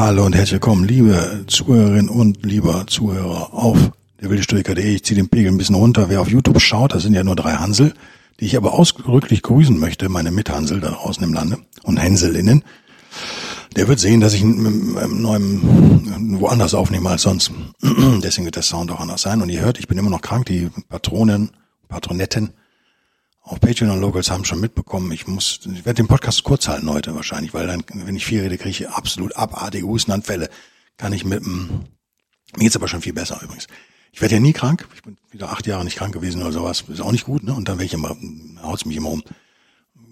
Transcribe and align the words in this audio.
Hallo 0.00 0.24
und 0.24 0.34
herzlich 0.34 0.52
willkommen, 0.52 0.84
liebe 0.84 1.44
Zuhörerinnen 1.46 2.08
und 2.08 2.42
lieber 2.42 2.86
Zuhörer 2.86 3.52
auf 3.52 3.76
der 4.18 4.30
Wildstoiker.de. 4.30 4.94
Ich 4.94 5.04
ziehe 5.04 5.14
den 5.14 5.28
Pegel 5.28 5.52
ein 5.52 5.58
bisschen 5.58 5.74
runter. 5.74 6.08
Wer 6.08 6.22
auf 6.22 6.30
YouTube 6.30 6.58
schaut, 6.58 6.94
das 6.94 7.02
sind 7.02 7.12
ja 7.12 7.22
nur 7.22 7.36
drei 7.36 7.52
Hansel, 7.56 7.92
die 8.40 8.46
ich 8.46 8.56
aber 8.56 8.72
ausdrücklich 8.72 9.42
grüßen 9.42 9.78
möchte, 9.78 10.08
meine 10.08 10.30
Mithansel 10.30 10.80
da 10.80 10.88
draußen 10.88 11.22
im 11.22 11.34
Lande 11.34 11.58
und 11.82 11.98
Hänselinnen. 11.98 12.64
Der 13.76 13.88
wird 13.88 14.00
sehen, 14.00 14.20
dass 14.20 14.32
ich 14.32 14.40
einen 14.40 15.20
neuen 15.20 16.40
woanders 16.40 16.72
aufnehme 16.72 17.10
als 17.10 17.20
sonst. 17.20 17.52
Deswegen 17.82 18.46
wird 18.46 18.56
der 18.56 18.62
Sound 18.62 18.90
auch 18.90 19.00
anders 19.00 19.20
sein. 19.20 19.42
Und 19.42 19.50
ihr 19.50 19.60
hört, 19.60 19.78
ich 19.78 19.86
bin 19.86 19.98
immer 19.98 20.08
noch 20.08 20.22
krank. 20.22 20.46
Die 20.46 20.70
Patronen, 20.88 21.50
Patronetten 21.88 22.54
auch 23.50 23.60
Patreon 23.60 23.90
und 23.90 24.00
Locals 24.00 24.30
haben 24.30 24.44
schon 24.44 24.60
mitbekommen, 24.60 25.10
ich 25.12 25.26
muss, 25.26 25.60
ich 25.64 25.84
werde 25.84 25.94
den 25.94 26.08
Podcast 26.08 26.44
kurz 26.44 26.68
halten 26.68 26.88
heute 26.88 27.14
wahrscheinlich, 27.14 27.52
weil 27.52 27.66
dann, 27.66 27.82
wenn 27.92 28.14
ich 28.14 28.24
viel 28.24 28.42
rede, 28.42 28.56
kriege 28.56 28.70
ich 28.70 28.88
absolut 28.88 29.36
abartige 29.36 29.86
Hustenanfälle. 29.86 30.48
Kann 30.96 31.12
ich 31.12 31.24
mit 31.24 31.44
mir 32.56 32.64
geht's 32.64 32.76
aber 32.76 32.88
schon 32.88 33.02
viel 33.02 33.12
besser 33.12 33.40
übrigens. 33.42 33.66
Ich 34.12 34.20
werde 34.20 34.34
ja 34.34 34.40
nie 34.40 34.52
krank, 34.52 34.88
ich 34.94 35.02
bin 35.02 35.16
wieder 35.30 35.50
acht 35.50 35.66
Jahre 35.66 35.84
nicht 35.84 35.96
krank 35.96 36.12
gewesen 36.12 36.42
oder 36.42 36.52
sowas, 36.52 36.84
ist 36.88 37.00
auch 37.00 37.12
nicht 37.12 37.24
gut, 37.24 37.44
ne? 37.44 37.54
Und 37.54 37.68
dann 37.68 37.78
werde 37.78 37.86
ich 37.86 37.94
immer, 37.94 38.16
haut's 38.62 38.84
mich 38.84 38.96
immer 38.96 39.10
um. 39.10 39.22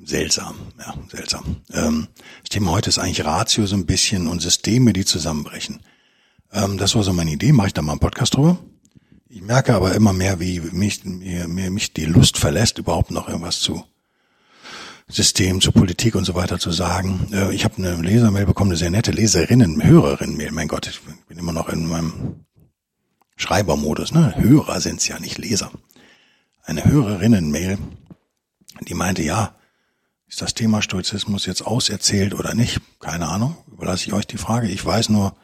Seltsam, 0.05 0.55
ja, 0.79 0.95
seltsam. 1.11 1.57
Ähm, 1.73 2.07
das 2.43 2.51
Thema 2.51 2.71
heute 2.71 2.89
ist 2.89 2.99
eigentlich 2.99 3.25
Ratio 3.25 3.67
so 3.67 3.75
ein 3.75 3.85
bisschen 3.85 4.29
und 4.29 4.41
Systeme, 4.41 4.93
die 4.93 5.05
zusammenbrechen. 5.05 5.81
Ähm, 6.53 6.79
das 6.79 6.95
war 6.95 7.03
so 7.03 7.13
meine 7.13 7.33
Idee, 7.33 7.53
mache 7.53 7.69
ich 7.69 7.75
da 7.75 7.83
mal 7.83 7.93
einen 7.93 8.01
Podcast 8.01 8.37
drüber. 8.37 8.59
Ich 9.31 9.43
merke 9.43 9.75
aber 9.75 9.95
immer 9.95 10.15
mehr, 10.15 10.41
wie 10.41 10.61
mich, 10.61 11.05
mir, 11.05 11.49
mir 11.49 11.71
mich 11.71 11.93
die 11.93 12.07
Lust 12.07 12.39
verlässt, 12.39 12.79
überhaupt 12.79 13.11
noch 13.11 13.29
irgendwas 13.29 13.61
zu 13.61 13.85
System, 15.07 15.61
zu 15.61 15.71
Politik 15.71 16.15
und 16.15 16.25
so 16.25 16.35
weiter 16.35 16.59
zu 16.59 16.71
sagen. 16.71 17.29
Äh, 17.33 17.55
ich 17.55 17.65
habe 17.65 17.77
eine 17.77 17.97
Lesermail 17.97 18.47
bekommen, 18.47 18.71
eine 18.71 18.79
sehr 18.79 18.91
nette 18.91 19.11
Leserinnen, 19.11 19.83
Hörerinnen-Mail. 19.83 20.51
Mein 20.53 20.69
Gott, 20.69 20.87
ich 20.87 21.01
bin 21.27 21.39
immer 21.39 21.53
noch 21.53 21.69
in 21.69 21.87
meinem 21.87 22.45
Schreibermodus. 23.37 24.13
Ne? 24.13 24.35
Hörer 24.37 24.81
sind's 24.81 25.09
ja, 25.09 25.19
nicht 25.19 25.37
Leser. 25.37 25.71
Eine 26.63 26.85
Hörerinnen-Mail, 26.85 27.79
die 28.81 28.95
meinte, 28.95 29.23
ja, 29.23 29.55
ist 30.27 30.41
das 30.43 30.55
Thema 30.55 30.83
Stoizismus 30.83 31.47
jetzt 31.47 31.67
auserzählt 31.67 32.35
oder 32.35 32.55
nicht? 32.55 32.81
Keine 33.01 33.29
Ahnung. 33.29 33.57
Überlasse 33.71 34.07
ich 34.07 34.13
euch 34.15 34.27
die 34.27 34.37
Frage. 34.39 34.69
Ich 34.69 34.85
weiß 34.85 35.09
nur, 35.11 35.35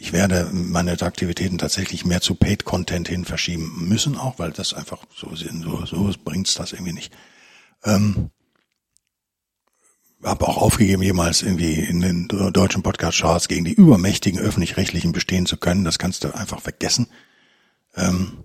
ich 0.00 0.12
werde 0.12 0.48
meine 0.52 1.00
Aktivitäten 1.02 1.58
tatsächlich 1.58 2.04
mehr 2.04 2.20
zu 2.20 2.36
Paid 2.36 2.64
Content 2.64 3.08
hin 3.08 3.24
verschieben 3.24 3.88
müssen, 3.88 4.16
auch 4.16 4.38
weil 4.38 4.52
das 4.52 4.72
einfach 4.72 4.98
so 5.14 5.34
sind, 5.34 5.62
so, 5.62 5.84
so 5.84 6.10
bringt's 6.24 6.54
das 6.54 6.72
irgendwie 6.72 6.92
nicht. 6.92 7.12
Ähm, 7.84 8.30
habe 10.22 10.46
auch 10.46 10.56
aufgegeben, 10.56 11.02
jemals 11.02 11.42
irgendwie 11.42 11.74
in 11.74 12.00
den 12.00 12.28
deutschen 12.28 12.82
Podcast-Charts 12.82 13.48
gegen 13.48 13.64
die 13.64 13.72
übermächtigen 13.72 14.40
öffentlich-rechtlichen 14.40 15.12
bestehen 15.12 15.46
zu 15.46 15.56
können. 15.56 15.84
Das 15.84 15.98
kannst 15.98 16.24
du 16.24 16.34
einfach 16.34 16.60
vergessen. 16.60 17.08
Ähm, 17.96 18.44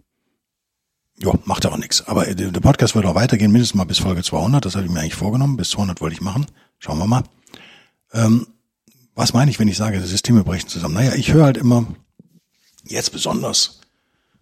ja, 1.17 1.33
macht 1.45 1.65
auch 1.65 1.77
nichts. 1.77 2.07
Aber 2.07 2.25
der 2.25 2.59
Podcast 2.59 2.95
wird 2.95 3.05
auch 3.05 3.15
weitergehen, 3.15 3.51
mindestens 3.51 3.77
mal 3.77 3.85
bis 3.85 3.99
Folge 3.99 4.23
200. 4.23 4.63
Das 4.63 4.75
habe 4.75 4.85
ich 4.85 4.91
mir 4.91 4.99
eigentlich 4.99 5.15
vorgenommen. 5.15 5.57
Bis 5.57 5.71
200 5.71 6.01
wollte 6.01 6.15
ich 6.15 6.21
machen. 6.21 6.45
Schauen 6.79 6.99
wir 6.99 7.07
mal. 7.07 7.23
Ähm, 8.11 8.47
was 9.15 9.33
meine 9.33 9.51
ich, 9.51 9.59
wenn 9.59 9.67
ich 9.67 9.77
sage, 9.77 10.01
Systeme 10.01 10.43
brechen 10.43 10.67
zusammen? 10.67 10.95
Naja, 10.95 11.13
ich 11.15 11.33
höre 11.33 11.45
halt 11.45 11.57
immer, 11.57 11.87
jetzt 12.83 13.11
besonders, 13.11 13.79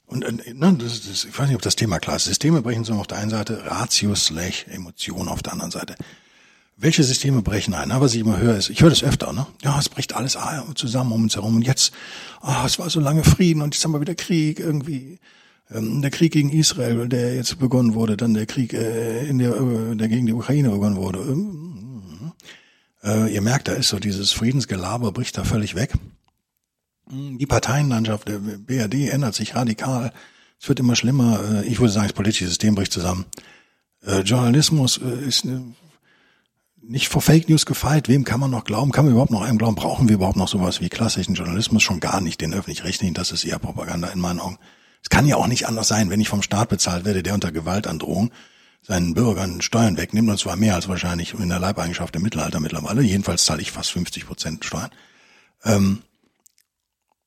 und 0.06 0.22
ne, 0.22 0.78
das, 0.78 1.08
das, 1.08 1.26
ich 1.26 1.38
weiß 1.38 1.48
nicht, 1.48 1.56
ob 1.56 1.62
das 1.62 1.76
Thema 1.76 2.00
klar 2.00 2.18
ist. 2.18 2.26
Systeme 2.26 2.62
brechen 2.62 2.84
zusammen 2.84 3.02
auf 3.02 3.08
der 3.08 3.18
einen 3.18 3.30
Seite, 3.30 3.64
Ratio 3.66 4.16
slash 4.16 4.66
Emotion 4.70 5.28
auf 5.28 5.42
der 5.42 5.54
anderen 5.54 5.72
Seite. 5.72 5.96
Welche 6.78 7.04
Systeme 7.04 7.42
brechen 7.42 7.74
ein? 7.74 7.90
Na, 7.90 8.02
was 8.02 8.14
ich 8.16 8.22
immer 8.22 8.40
höre, 8.40 8.58
ist, 8.58 8.70
ich 8.70 8.82
höre 8.82 8.90
das 8.90 9.04
öfter, 9.04 9.34
ne? 9.34 9.46
Ja, 9.62 9.78
es 9.78 9.88
bricht 9.88 10.16
alles 10.16 10.38
zusammen 10.76 11.12
um 11.12 11.24
uns 11.24 11.36
herum. 11.36 11.58
Und 11.58 11.62
jetzt, 11.62 11.94
ah, 12.42 12.64
es 12.66 12.80
war 12.80 12.90
so 12.90 13.00
lange 13.00 13.24
Frieden 13.24 13.62
und 13.62 13.76
jetzt 13.76 13.84
haben 13.84 13.92
wir 13.92 14.02
wieder 14.02 14.16
Krieg 14.16 14.60
irgendwie. 14.60 15.20
Ähm, 15.70 16.02
der 16.02 16.12
Krieg 16.12 16.34
gegen 16.34 16.50
Israel, 16.50 17.08
der 17.08 17.36
jetzt 17.36 17.60
begonnen 17.60 17.94
wurde, 17.94 18.18
dann 18.18 18.34
der 18.34 18.46
Krieg, 18.46 18.74
äh, 18.74 19.28
in 19.28 19.38
der, 19.38 19.56
äh, 19.56 19.96
der 19.96 20.08
gegen 20.08 20.26
die 20.26 20.34
Ukraine 20.34 20.70
begonnen 20.72 20.96
wurde. 20.96 21.20
Ähm, 21.20 21.82
äh, 23.04 23.34
ihr 23.34 23.42
merkt, 23.42 23.68
da 23.68 23.74
ist 23.74 23.90
so 23.90 24.00
dieses 24.00 24.32
Friedensgelaber 24.32 25.12
bricht 25.12 25.38
da 25.38 25.44
völlig 25.44 25.76
weg. 25.76 25.94
Die 27.10 27.46
Parteienlandschaft 27.46 28.28
der 28.28 28.40
BRD 28.40 29.10
ändert 29.10 29.36
sich 29.36 29.56
radikal. 29.56 30.14
Es 30.60 30.70
wird 30.70 30.80
immer 30.80 30.96
schlimmer. 30.96 31.42
Äh, 31.44 31.66
ich 31.66 31.80
würde 31.80 31.92
sagen, 31.92 32.08
das 32.08 32.14
politische 32.14 32.48
System 32.48 32.76
bricht 32.76 32.94
zusammen. 32.94 33.26
Äh, 34.06 34.20
Journalismus 34.22 34.98
äh, 34.98 35.28
ist 35.28 35.46
nicht 36.82 37.10
vor 37.10 37.22
Fake 37.22 37.50
News 37.50 37.66
gefeit. 37.66 38.08
Wem 38.08 38.24
kann 38.24 38.40
man 38.40 38.52
noch 38.52 38.64
glauben? 38.64 38.92
Kann 38.92 39.06
man 39.06 39.14
überhaupt 39.14 39.32
noch 39.32 39.42
einem 39.42 39.58
glauben? 39.58 39.76
Brauchen 39.76 40.08
wir 40.08 40.16
überhaupt 40.16 40.38
noch 40.38 40.48
sowas 40.48 40.82
wie 40.82 40.90
klassischen 40.90 41.36
Journalismus? 41.36 41.84
Schon 41.84 42.00
gar 42.00 42.22
nicht 42.22 42.42
den 42.42 42.54
öffentlich-rechtlichen. 42.54 43.14
Das 43.14 43.32
ist 43.32 43.44
eher 43.44 43.60
Propaganda 43.60 44.08
in 44.10 44.20
meinen 44.20 44.40
Augen. 44.40 44.58
Es 45.04 45.10
kann 45.10 45.28
ja 45.28 45.36
auch 45.36 45.48
nicht 45.48 45.68
anders 45.68 45.88
sein, 45.88 46.10
wenn 46.10 46.22
ich 46.22 46.30
vom 46.30 46.44
Staat 46.44 46.70
bezahlt 46.70 47.06
werde, 47.06 47.24
der 47.24 47.34
unter 47.34 47.52
Gewaltandrohung 47.52 48.32
seinen 48.82 49.14
Bürgern 49.14 49.62
Steuern 49.62 49.98
wegnimmt, 49.98 50.30
und 50.30 50.40
zwar 50.40 50.56
mehr 50.56 50.76
als 50.76 50.88
wahrscheinlich 50.88 51.34
in 51.34 51.50
der 51.50 51.60
Leibeigenschaft 51.60 52.16
im 52.16 52.24
Mittelalter 52.24 52.60
mittlerweile. 52.60 53.02
Jedenfalls 53.02 53.46
zahle 53.46 53.62
ich 53.62 53.72
fast 53.72 53.92
50 53.92 54.26
Prozent 54.26 54.66
Steuern. 54.66 54.92
Ähm, 55.64 56.02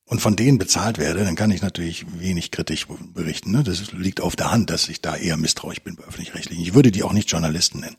und 0.07 0.21
von 0.21 0.35
denen 0.35 0.59
bezahlt 0.59 0.99
werde, 0.99 1.23
dann 1.23 1.35
kann 1.35 1.49
ich 1.49 1.63
natürlich 1.63 2.05
wenig 2.19 2.51
kritisch 2.51 2.85
berichten. 2.87 3.51
Ne? 3.51 3.63
Das 3.63 3.91
liegt 3.91 4.21
auf 4.21 4.35
der 4.35 4.51
Hand, 4.51 4.69
dass 4.69 4.87
ich 4.87 5.01
da 5.01 5.15
eher 5.15 5.35
misstrauisch 5.35 5.81
bin 5.81 5.95
bei 5.95 6.03
öffentlich-rechtlichen. 6.03 6.61
Ich 6.61 6.75
würde 6.75 6.91
die 6.91 7.01
auch 7.01 7.13
nicht 7.13 7.31
Journalisten 7.31 7.79
nennen. 7.79 7.97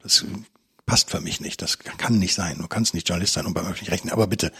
Das 0.00 0.24
passt 0.86 1.10
für 1.10 1.20
mich 1.20 1.40
nicht. 1.40 1.60
Das 1.60 1.78
kann 1.80 2.18
nicht 2.18 2.34
sein. 2.34 2.58
Du 2.58 2.68
kannst 2.68 2.94
nicht 2.94 3.08
Journalist 3.08 3.32
sein 3.32 3.46
und 3.46 3.54
beim 3.54 3.66
öffentlich-rechtlichen. 3.66 4.12
Aber 4.12 4.28
bitte, 4.28 4.52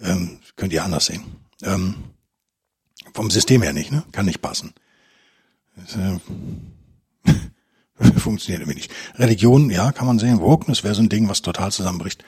ähm, 0.00 0.40
könnt 0.56 0.72
ihr 0.74 0.84
anders 0.84 1.06
sehen. 1.06 1.24
Ähm, 1.62 1.94
vom 3.14 3.30
System 3.30 3.62
her 3.62 3.72
nicht, 3.72 3.90
ne? 3.90 4.04
Kann 4.12 4.26
nicht 4.26 4.42
passen. 4.42 4.74
Das, 5.76 5.96
äh, 5.96 6.18
Funktioniert 8.16 8.62
irgendwie 8.62 8.78
nicht. 8.78 8.92
Religion, 9.16 9.70
ja, 9.70 9.92
kann 9.92 10.06
man 10.06 10.18
sehen. 10.18 10.40
Wokeness 10.40 10.84
wäre 10.84 10.94
so 10.94 11.02
ein 11.02 11.08
Ding, 11.08 11.28
was 11.28 11.42
total 11.42 11.72
zusammenbricht. 11.72 12.24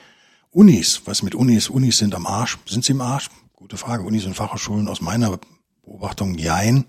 Unis, 0.51 1.01
was 1.05 1.23
mit 1.23 1.33
Unis? 1.35 1.69
Unis 1.69 1.97
sind 1.97 2.13
am 2.13 2.27
Arsch. 2.27 2.57
Sind 2.65 2.83
sie 2.83 2.91
im 2.91 3.01
Arsch? 3.01 3.29
Gute 3.55 3.77
Frage. 3.77 4.03
Unis 4.03 4.25
und 4.25 4.35
Fachhochschulen 4.35 4.87
aus 4.87 5.01
meiner 5.01 5.39
Beobachtung, 5.85 6.37
jein. 6.37 6.85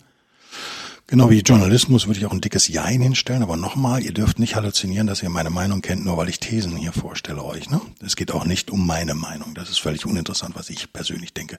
Genau 1.06 1.28
wie 1.28 1.41
Journalismus 1.41 2.06
würde 2.06 2.20
ich 2.20 2.26
auch 2.26 2.32
ein 2.32 2.41
dickes 2.41 2.69
Jein 2.69 3.03
hinstellen, 3.03 3.43
aber 3.43 3.59
nochmal, 3.59 4.03
ihr 4.03 4.15
dürft 4.15 4.38
nicht 4.38 4.56
halluzinieren, 4.56 5.06
dass 5.06 5.22
ihr 5.22 5.28
meine 5.28 5.50
Meinung 5.50 5.82
kennt, 5.82 6.06
nur 6.06 6.16
weil 6.16 6.31
ich 6.31 6.41
Thesen 6.41 6.75
hier 6.75 6.93
vorstelle 6.93 7.44
euch. 7.44 7.69
Ne? 7.69 7.82
Es 8.00 8.16
geht 8.16 8.32
auch 8.32 8.47
nicht 8.47 8.70
um 8.70 8.87
meine 8.87 9.14
Meinung. 9.14 9.53
Das 9.53 9.69
ist 9.69 9.78
völlig 9.78 10.06
uninteressant, 10.06 10.54
was 10.56 10.70
ich 10.70 10.91
persönlich 10.91 11.34
denke. 11.34 11.59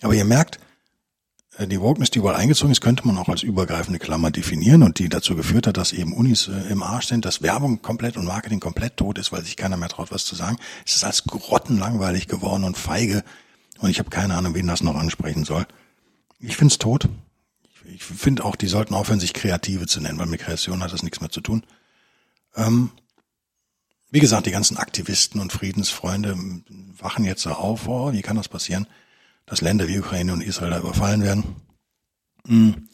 Aber 0.00 0.14
ihr 0.14 0.24
merkt, 0.24 0.60
die 1.58 1.80
Wokeness, 1.80 2.10
die 2.10 2.18
überall 2.18 2.36
eingezogen 2.36 2.72
ist, 2.72 2.80
könnte 2.80 3.06
man 3.06 3.16
auch 3.16 3.28
als 3.28 3.42
übergreifende 3.42 3.98
Klammer 3.98 4.30
definieren 4.30 4.82
und 4.82 4.98
die 4.98 5.08
dazu 5.08 5.36
geführt 5.36 5.66
hat, 5.66 5.76
dass 5.76 5.92
eben 5.92 6.12
Unis 6.12 6.48
äh, 6.48 6.70
im 6.70 6.82
Arsch 6.82 7.06
sind, 7.06 7.24
dass 7.24 7.42
Werbung 7.42 7.80
komplett 7.80 8.16
und 8.16 8.24
Marketing 8.24 8.60
komplett 8.60 8.96
tot 8.96 9.18
ist, 9.18 9.30
weil 9.30 9.44
sich 9.44 9.56
keiner 9.56 9.76
mehr 9.76 9.88
traut, 9.88 10.10
was 10.10 10.24
zu 10.24 10.34
sagen. 10.34 10.58
Es 10.84 10.96
ist 10.96 11.04
als 11.04 11.24
grottenlangweilig 11.24 12.26
geworden 12.26 12.64
und 12.64 12.76
feige 12.76 13.22
und 13.78 13.90
ich 13.90 13.98
habe 13.98 14.10
keine 14.10 14.34
Ahnung, 14.34 14.54
wen 14.54 14.66
das 14.66 14.82
noch 14.82 14.96
ansprechen 14.96 15.44
soll. 15.44 15.66
Ich 16.40 16.56
find's 16.56 16.78
tot. 16.78 17.08
Ich, 17.84 17.94
ich 17.94 18.04
finde 18.04 18.44
auch, 18.44 18.56
die 18.56 18.66
sollten 18.66 18.94
aufhören, 18.94 19.20
sich 19.20 19.32
Kreative 19.32 19.86
zu 19.86 20.00
nennen, 20.00 20.18
weil 20.18 20.26
mit 20.26 20.40
Kreation 20.40 20.82
hat 20.82 20.92
das 20.92 21.02
nichts 21.02 21.20
mehr 21.20 21.30
zu 21.30 21.40
tun. 21.40 21.64
Ähm, 22.56 22.90
wie 24.10 24.20
gesagt, 24.20 24.46
die 24.46 24.52
ganzen 24.52 24.76
Aktivisten 24.76 25.40
und 25.40 25.52
Friedensfreunde 25.52 26.36
wachen 26.98 27.24
jetzt 27.24 27.42
so 27.42 27.50
auf, 27.50 27.88
oh, 27.88 28.12
wie 28.12 28.22
kann 28.22 28.36
das 28.36 28.48
passieren? 28.48 28.86
Dass 29.46 29.60
Länder 29.60 29.88
wie 29.88 29.98
Ukraine 29.98 30.32
und 30.32 30.42
Israel 30.42 30.70
da 30.70 30.78
überfallen 30.78 31.22
werden. 31.22 31.44
Hm. 32.46 32.88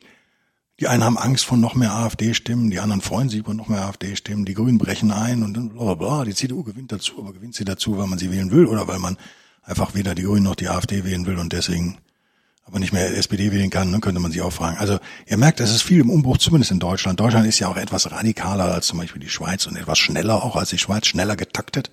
Die 0.81 0.89
einen 0.89 1.05
haben 1.05 1.19
Angst 1.19 1.45
vor 1.45 1.59
noch 1.59 1.75
mehr 1.75 1.93
AfD-Stimmen, 1.93 2.71
die 2.71 2.81
anderen 2.81 3.03
freuen 3.03 3.29
sich 3.29 3.41
über 3.41 3.53
noch 3.53 3.69
mehr 3.69 3.83
AfD-Stimmen, 3.83 4.47
die 4.47 4.55
Grünen 4.55 4.79
brechen 4.79 5.11
ein 5.11 5.43
und 5.43 5.55
dann 5.55 5.69
bla 5.69 5.83
bla 5.83 5.95
bla. 5.95 6.25
Die 6.25 6.35
CDU 6.35 6.63
gewinnt 6.63 6.91
dazu, 6.91 7.19
aber 7.19 7.35
gewinnt 7.35 7.55
sie 7.55 7.67
dazu, 7.67 7.99
weil 7.99 8.07
man 8.07 8.19
sie 8.19 8.33
wählen 8.33 8.51
will 8.51 8.65
oder 8.65 8.89
weil 8.89 8.99
man 8.99 9.19
einfach 9.63 9.95
weder 9.95 10.15
die 10.15 10.23
Grünen 10.23 10.45
noch 10.45 10.55
die 10.55 10.69
AfD 10.69 11.05
wählen 11.05 11.27
will 11.27 11.37
und 11.37 11.53
deswegen 11.53 11.99
aber 12.65 12.79
nicht 12.79 12.93
mehr 12.93 13.17
SPD 13.17 13.51
wählen 13.53 13.69
kann, 13.69 13.91
dann 13.91 14.01
könnte 14.01 14.21
man 14.21 14.31
sich 14.31 14.41
auch 14.43 14.53
fragen. 14.53 14.79
Also 14.79 14.99
ihr 15.27 15.37
merkt, 15.37 15.61
es 15.61 15.75
ist 15.75 15.83
viel 15.83 16.01
im 16.01 16.09
Umbruch, 16.09 16.39
zumindest 16.39 16.71
in 16.71 16.79
Deutschland. 16.79 17.19
Deutschland 17.19 17.47
ist 17.47 17.59
ja 17.59 17.69
auch 17.69 17.77
etwas 17.77 18.11
radikaler 18.11 18.73
als 18.73 18.87
zum 18.87 18.99
Beispiel 18.99 19.21
die 19.21 19.29
Schweiz 19.29 19.67
und 19.67 19.77
etwas 19.77 19.99
schneller 19.99 20.45
auch 20.45 20.57
als 20.57 20.71
die 20.71 20.79
Schweiz, 20.79 21.07
schneller 21.07 21.37
getaktet. 21.37 21.91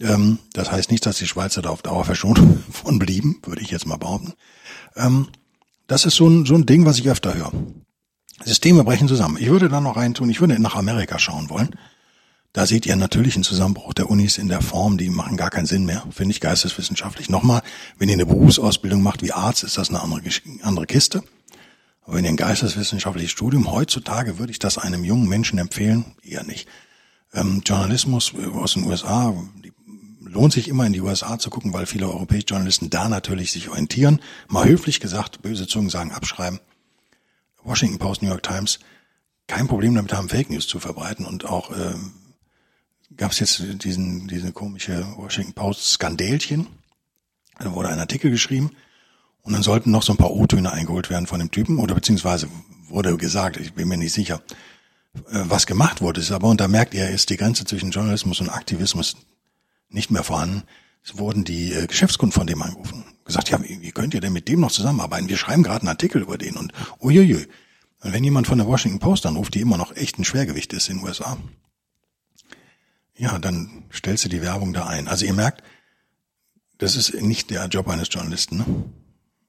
Ähm, 0.00 0.38
das 0.52 0.70
heißt 0.70 0.90
nicht, 0.90 1.04
dass 1.06 1.18
die 1.18 1.26
Schweizer 1.26 1.62
da 1.62 1.70
auf 1.70 1.82
Dauer 1.82 2.04
verschont 2.04 2.40
von 2.70 2.98
blieben, 2.98 3.40
würde 3.44 3.62
ich 3.62 3.70
jetzt 3.70 3.86
mal 3.86 3.96
behaupten. 3.96 4.34
Ähm, 4.96 5.28
das 5.86 6.04
ist 6.04 6.16
so 6.16 6.28
ein, 6.28 6.44
so 6.44 6.54
ein 6.54 6.66
Ding, 6.66 6.84
was 6.84 6.98
ich 6.98 7.08
öfter 7.08 7.34
höre. 7.34 7.52
Systeme 8.44 8.84
brechen 8.84 9.08
zusammen. 9.08 9.38
Ich 9.40 9.48
würde 9.48 9.68
da 9.68 9.80
noch 9.80 9.96
reintun, 9.96 10.30
ich 10.30 10.40
würde 10.40 10.58
nach 10.60 10.76
Amerika 10.76 11.18
schauen 11.18 11.50
wollen. 11.50 11.70
Da 12.52 12.66
seht 12.66 12.86
ihr 12.86 12.96
natürlich 12.96 13.34
einen 13.34 13.44
Zusammenbruch 13.44 13.94
der 13.94 14.08
Unis 14.08 14.38
in 14.38 14.48
der 14.48 14.62
Form, 14.62 14.96
die 14.96 15.10
machen 15.10 15.36
gar 15.36 15.50
keinen 15.50 15.66
Sinn 15.66 15.84
mehr, 15.84 16.04
finde 16.10 16.32
ich 16.32 16.40
geisteswissenschaftlich. 16.40 17.28
Nochmal, 17.28 17.62
wenn 17.98 18.08
ihr 18.08 18.14
eine 18.14 18.26
Berufsausbildung 18.26 19.02
macht 19.02 19.22
wie 19.22 19.32
Arzt, 19.32 19.64
ist 19.64 19.76
das 19.76 19.90
eine 19.90 20.00
andere, 20.00 20.22
andere 20.62 20.86
Kiste. 20.86 21.22
Aber 22.02 22.16
wenn 22.16 22.24
ihr 22.24 22.30
ein 22.30 22.36
geisteswissenschaftliches 22.36 23.30
Studium, 23.30 23.70
heutzutage 23.70 24.38
würde 24.38 24.50
ich 24.50 24.58
das 24.58 24.78
einem 24.78 25.04
jungen 25.04 25.28
Menschen 25.28 25.58
empfehlen, 25.58 26.16
eher 26.22 26.42
nicht. 26.42 26.68
Ähm, 27.34 27.62
Journalismus 27.64 28.32
aus 28.54 28.74
den 28.74 28.84
USA, 28.84 29.34
lohnt 30.28 30.52
sich 30.52 30.68
immer 30.68 30.86
in 30.86 30.92
die 30.92 31.00
USA 31.00 31.38
zu 31.38 31.50
gucken, 31.50 31.72
weil 31.72 31.86
viele 31.86 32.08
europäische 32.08 32.46
Journalisten 32.46 32.90
da 32.90 33.08
natürlich 33.08 33.52
sich 33.52 33.68
orientieren. 33.68 34.20
Mal 34.48 34.68
höflich 34.68 35.00
gesagt, 35.00 35.42
böse 35.42 35.66
Zungen 35.66 35.90
sagen 35.90 36.12
abschreiben. 36.12 36.60
Washington 37.64 37.98
Post, 37.98 38.22
New 38.22 38.28
York 38.28 38.42
Times, 38.42 38.78
kein 39.46 39.66
Problem 39.66 39.94
damit 39.94 40.12
haben, 40.12 40.28
Fake 40.28 40.50
News 40.50 40.66
zu 40.66 40.78
verbreiten 40.78 41.26
und 41.26 41.44
auch 41.44 41.70
äh, 41.70 41.94
gab 43.16 43.32
es 43.32 43.40
jetzt 43.40 43.62
diesen 43.82 44.28
diese 44.28 44.52
komische 44.52 45.06
Washington 45.16 45.54
Post 45.54 45.92
Skandälchen. 45.92 46.66
Da 47.58 47.72
wurde 47.74 47.88
ein 47.88 47.98
Artikel 47.98 48.30
geschrieben 48.30 48.70
und 49.42 49.52
dann 49.54 49.62
sollten 49.62 49.90
noch 49.90 50.02
so 50.02 50.12
ein 50.12 50.18
paar 50.18 50.30
O-Töne 50.30 50.72
eingeholt 50.72 51.10
werden 51.10 51.26
von 51.26 51.40
dem 51.40 51.50
Typen 51.50 51.78
oder 51.78 51.94
beziehungsweise 51.94 52.48
wurde 52.88 53.16
gesagt, 53.16 53.56
ich 53.56 53.72
bin 53.72 53.88
mir 53.88 53.96
nicht 53.96 54.12
sicher, 54.12 54.42
äh, 55.14 55.44
was 55.44 55.66
gemacht 55.66 56.00
wurde. 56.00 56.20
Ist 56.20 56.30
aber 56.30 56.48
und 56.48 56.60
da 56.60 56.68
merkt 56.68 56.94
ihr, 56.94 57.08
ist 57.08 57.30
die 57.30 57.36
Grenze 57.36 57.64
zwischen 57.64 57.90
Journalismus 57.90 58.40
und 58.40 58.50
Aktivismus 58.50 59.16
nicht 59.88 60.10
mehr 60.10 60.24
vorhanden. 60.24 60.62
Es 61.04 61.18
wurden 61.18 61.44
die 61.44 61.72
äh, 61.72 61.86
Geschäftskunden 61.86 62.32
von 62.32 62.46
dem 62.46 62.62
angerufen, 62.62 63.04
gesagt, 63.24 63.50
ja, 63.50 63.60
wie 63.62 63.92
könnt 63.92 64.14
ihr 64.14 64.20
denn 64.20 64.32
mit 64.32 64.48
dem 64.48 64.60
noch 64.60 64.72
zusammenarbeiten? 64.72 65.28
Wir 65.28 65.36
schreiben 65.36 65.62
gerade 65.62 65.80
einen 65.80 65.88
Artikel 65.88 66.22
über 66.22 66.38
den 66.38 66.56
und 66.56 66.72
uiuiui. 67.00 67.46
Und 68.00 68.12
wenn 68.12 68.24
jemand 68.24 68.46
von 68.46 68.58
der 68.58 68.66
Washington 68.66 69.00
Post 69.00 69.26
anruft, 69.26 69.54
die 69.54 69.60
immer 69.60 69.76
noch 69.76 69.96
echt 69.96 70.18
ein 70.18 70.24
Schwergewicht 70.24 70.72
ist 70.72 70.88
in 70.88 70.98
den 70.98 71.06
USA, 71.06 71.38
ja, 73.16 73.38
dann 73.38 73.84
stellst 73.92 74.24
du 74.24 74.28
die 74.28 74.42
Werbung 74.42 74.72
da 74.72 74.86
ein. 74.86 75.08
Also 75.08 75.26
ihr 75.26 75.32
merkt, 75.32 75.62
das 76.78 76.94
ist 76.94 77.14
nicht 77.20 77.50
der 77.50 77.66
Job 77.66 77.88
eines 77.88 78.08
Journalisten. 78.10 78.58
Ne? 78.58 78.66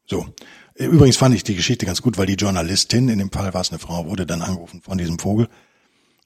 So. 0.05 0.27
Übrigens 0.75 1.17
fand 1.17 1.35
ich 1.35 1.43
die 1.43 1.55
Geschichte 1.55 1.85
ganz 1.85 2.01
gut, 2.01 2.17
weil 2.17 2.25
die 2.25 2.33
Journalistin, 2.33 3.09
in 3.09 3.19
dem 3.19 3.31
Fall 3.31 3.53
war 3.53 3.61
es 3.61 3.69
eine 3.69 3.79
Frau, 3.79 4.05
wurde 4.07 4.25
dann 4.25 4.41
angerufen 4.41 4.81
von 4.81 4.97
diesem 4.97 5.19
Vogel 5.19 5.49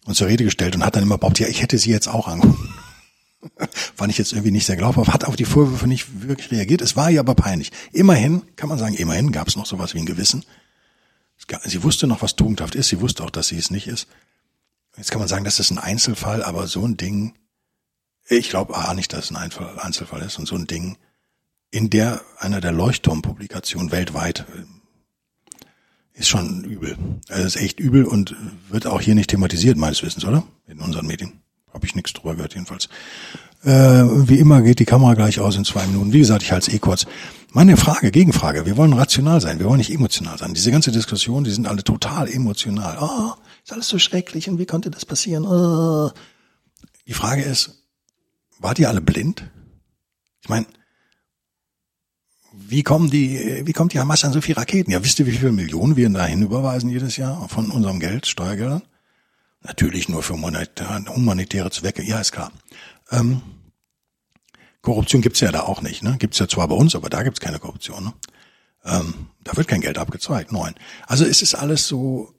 und 0.06 0.16
zur 0.16 0.28
Rede 0.28 0.44
gestellt 0.44 0.76
und 0.76 0.86
hat 0.86 0.96
dann 0.96 1.04
immer 1.04 1.18
behauptet, 1.18 1.48
ja, 1.48 1.48
ich 1.48 1.62
hätte 1.62 1.78
sie 1.78 1.90
jetzt 1.90 2.08
auch 2.08 2.28
angerufen. 2.28 2.74
fand 3.96 4.12
ich 4.12 4.18
jetzt 4.18 4.32
irgendwie 4.32 4.52
nicht 4.52 4.66
sehr 4.66 4.78
glaubhaft, 4.78 5.14
hat 5.14 5.26
auf 5.26 5.36
die 5.36 5.46
Vorwürfe 5.46 5.88
nicht 5.88 6.24
wirklich 6.24 6.52
reagiert. 6.52 6.82
Es 6.82 6.96
war 6.96 7.10
ihr 7.10 7.20
aber 7.20 7.36
peinlich. 7.36 7.72
Immerhin, 7.92 8.44
kann 8.56 8.70
man 8.70 8.78
sagen, 8.78 8.96
immerhin 8.96 9.32
gab 9.32 9.48
es 9.48 9.56
noch 9.56 9.66
sowas 9.66 9.94
wie 9.94 10.00
ein 10.00 10.06
Gewissen. 10.06 10.46
Sie 11.66 11.84
wusste 11.84 12.08
noch, 12.08 12.22
was 12.22 12.36
tugendhaft 12.36 12.76
ist, 12.76 12.90
sie 12.90 13.02
wusste 13.02 13.24
auch, 13.24 13.30
dass 13.30 13.48
sie 13.48 13.58
es 13.58 13.70
nicht 13.70 13.88
ist. 13.88 14.08
Jetzt 14.98 15.12
kann 15.12 15.20
man 15.20 15.28
sagen, 15.28 15.44
das 15.44 15.60
ist 15.60 15.72
ein 15.72 15.80
Einzelfall, 15.80 16.44
aber 16.44 16.68
so 16.68 16.86
ein 16.86 16.98
Ding, 16.98 17.34
ich 18.28 18.50
glaube 18.50 18.76
A 18.78 18.94
nicht, 18.94 19.12
dass 19.12 19.26
es 19.26 19.36
ein 19.36 19.52
Einzelfall 19.78 20.22
ist 20.22 20.40
und 20.40 20.48
so 20.48 20.56
ein 20.56 20.68
Ding 20.68 20.98
in 21.74 21.90
der 21.90 22.22
einer 22.38 22.62
der 22.62 22.72
Leuchtturmpublikationen 22.72 23.92
weltweit 23.92 24.46
äh, 24.56 26.20
ist 26.20 26.30
schon 26.30 26.64
übel. 26.64 26.96
Es 27.28 27.44
ist 27.44 27.56
echt 27.56 27.80
übel 27.80 28.06
und 28.06 28.36
wird 28.70 28.86
auch 28.86 29.02
hier 29.02 29.16
nicht 29.16 29.32
thematisiert, 29.32 29.78
meines 29.78 30.04
Wissens, 30.04 30.24
oder? 30.24 30.44
In 30.68 30.80
unseren 30.80 31.08
Medien. 31.08 31.43
Habe 31.74 31.86
ich 31.86 31.96
nichts 31.96 32.14
drüber 32.14 32.36
gehört, 32.36 32.54
jedenfalls. 32.54 32.88
Äh, 33.64 33.70
wie 34.28 34.40
immer 34.40 34.62
geht 34.62 34.80
die 34.80 34.86
Kamera 34.86 35.14
gleich 35.14 35.40
aus 35.40 35.56
in 35.56 35.66
zwei 35.66 35.86
Minuten. 35.88 36.14
Wie 36.14 36.20
gesagt, 36.20 36.44
ich 36.44 36.52
halte 36.52 36.70
es 36.70 36.74
eh 36.74 36.80
kurz. 36.80 37.06
Meine 37.52 37.78
Frage, 37.78 38.12
Gegenfrage. 38.12 38.66
Wir 38.66 38.78
wollen 38.78 38.94
rational 38.94 39.40
sein. 39.40 39.60
Wir 39.60 39.68
wollen 39.68 39.78
nicht 39.78 39.94
emotional 39.94 40.38
sein. 40.38 40.54
Diese 40.54 40.72
ganze 40.72 40.92
Diskussion, 40.92 41.44
die 41.44 41.52
sind 41.52 41.68
alle 41.68 41.84
total 41.84 42.28
emotional. 42.30 42.98
Oh, 43.00 43.34
ist 43.64 43.72
alles 43.72 43.88
so 43.88 44.00
schrecklich 44.00 44.50
und 44.50 44.60
wie 44.60 44.66
konnte 44.66 44.92
das 44.92 45.06
passieren? 45.06 45.46
Oh. 45.46 46.12
Die 47.08 47.14
Frage 47.14 47.42
ist, 47.44 47.84
wart 48.60 48.80
ihr 48.80 48.90
alle 48.90 49.02
blind? 49.02 49.50
Ich 50.42 50.50
meine, 50.50 50.66
wie 52.54 52.84
kommen 52.84 53.10
die, 53.10 53.62
wie 53.66 53.74
kommt 53.74 53.94
die 53.94 54.00
Hamas 54.00 54.26
an 54.26 54.34
so 54.34 54.42
viele 54.42 54.58
Raketen? 54.58 54.92
Ja, 54.92 55.04
wisst 55.04 55.20
ihr, 55.20 55.26
wie 55.26 55.32
viele 55.32 55.52
Millionen 55.52 55.96
wir 55.96 56.10
dahin 56.10 56.42
überweisen 56.42 56.90
jedes 56.90 57.18
Jahr 57.18 57.48
von 57.50 57.72
unserem 57.72 58.00
Geld, 58.00 58.28
Steuergeldern? 58.28 58.84
Natürlich 59.64 60.10
nur 60.10 60.24
für 60.24 60.34
humanitäre 60.34 61.72
Zwecke, 61.72 62.04
ja, 62.04 62.20
ist 62.20 62.34
klar. 62.34 62.52
Ähm, 63.12 63.42
Korruption 64.82 65.22
gibt's 65.22 65.40
ja 65.40 65.52
da 65.52 65.62
auch 65.62 65.82
nicht, 65.82 66.04
ne? 66.04 66.18
Gibt's 66.20 66.40
ja 66.40 66.48
zwar 66.48 66.68
bei 66.68 66.76
uns, 66.76 66.96
aber 66.96 67.10
da 67.10 67.24
gibt's 67.24 67.40
keine 67.40 67.60
Korruption, 67.60 68.04
ne? 68.04 68.14
Ähm, 68.86 69.28
da 69.42 69.56
wird 69.56 69.70
kein 69.70 69.80
Geld 69.80 69.98
abgezweigt, 69.98 70.52
nein. 70.52 70.76
Also 71.08 71.26
es 71.26 71.42
ist 71.42 71.56
alles 71.56 71.88
so 71.88 72.34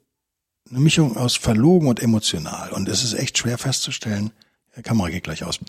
eine 0.69 0.79
Mischung 0.79 1.17
aus 1.17 1.35
verlogen 1.35 1.87
und 1.87 1.99
emotional 1.99 2.71
und 2.71 2.87
es 2.87 3.03
ist 3.03 3.13
echt 3.13 3.37
schwer 3.37 3.57
festzustellen. 3.57 4.31
Die 4.77 4.83
Kamera 4.83 5.09
geht 5.09 5.23
gleich 5.23 5.43
aus. 5.43 5.59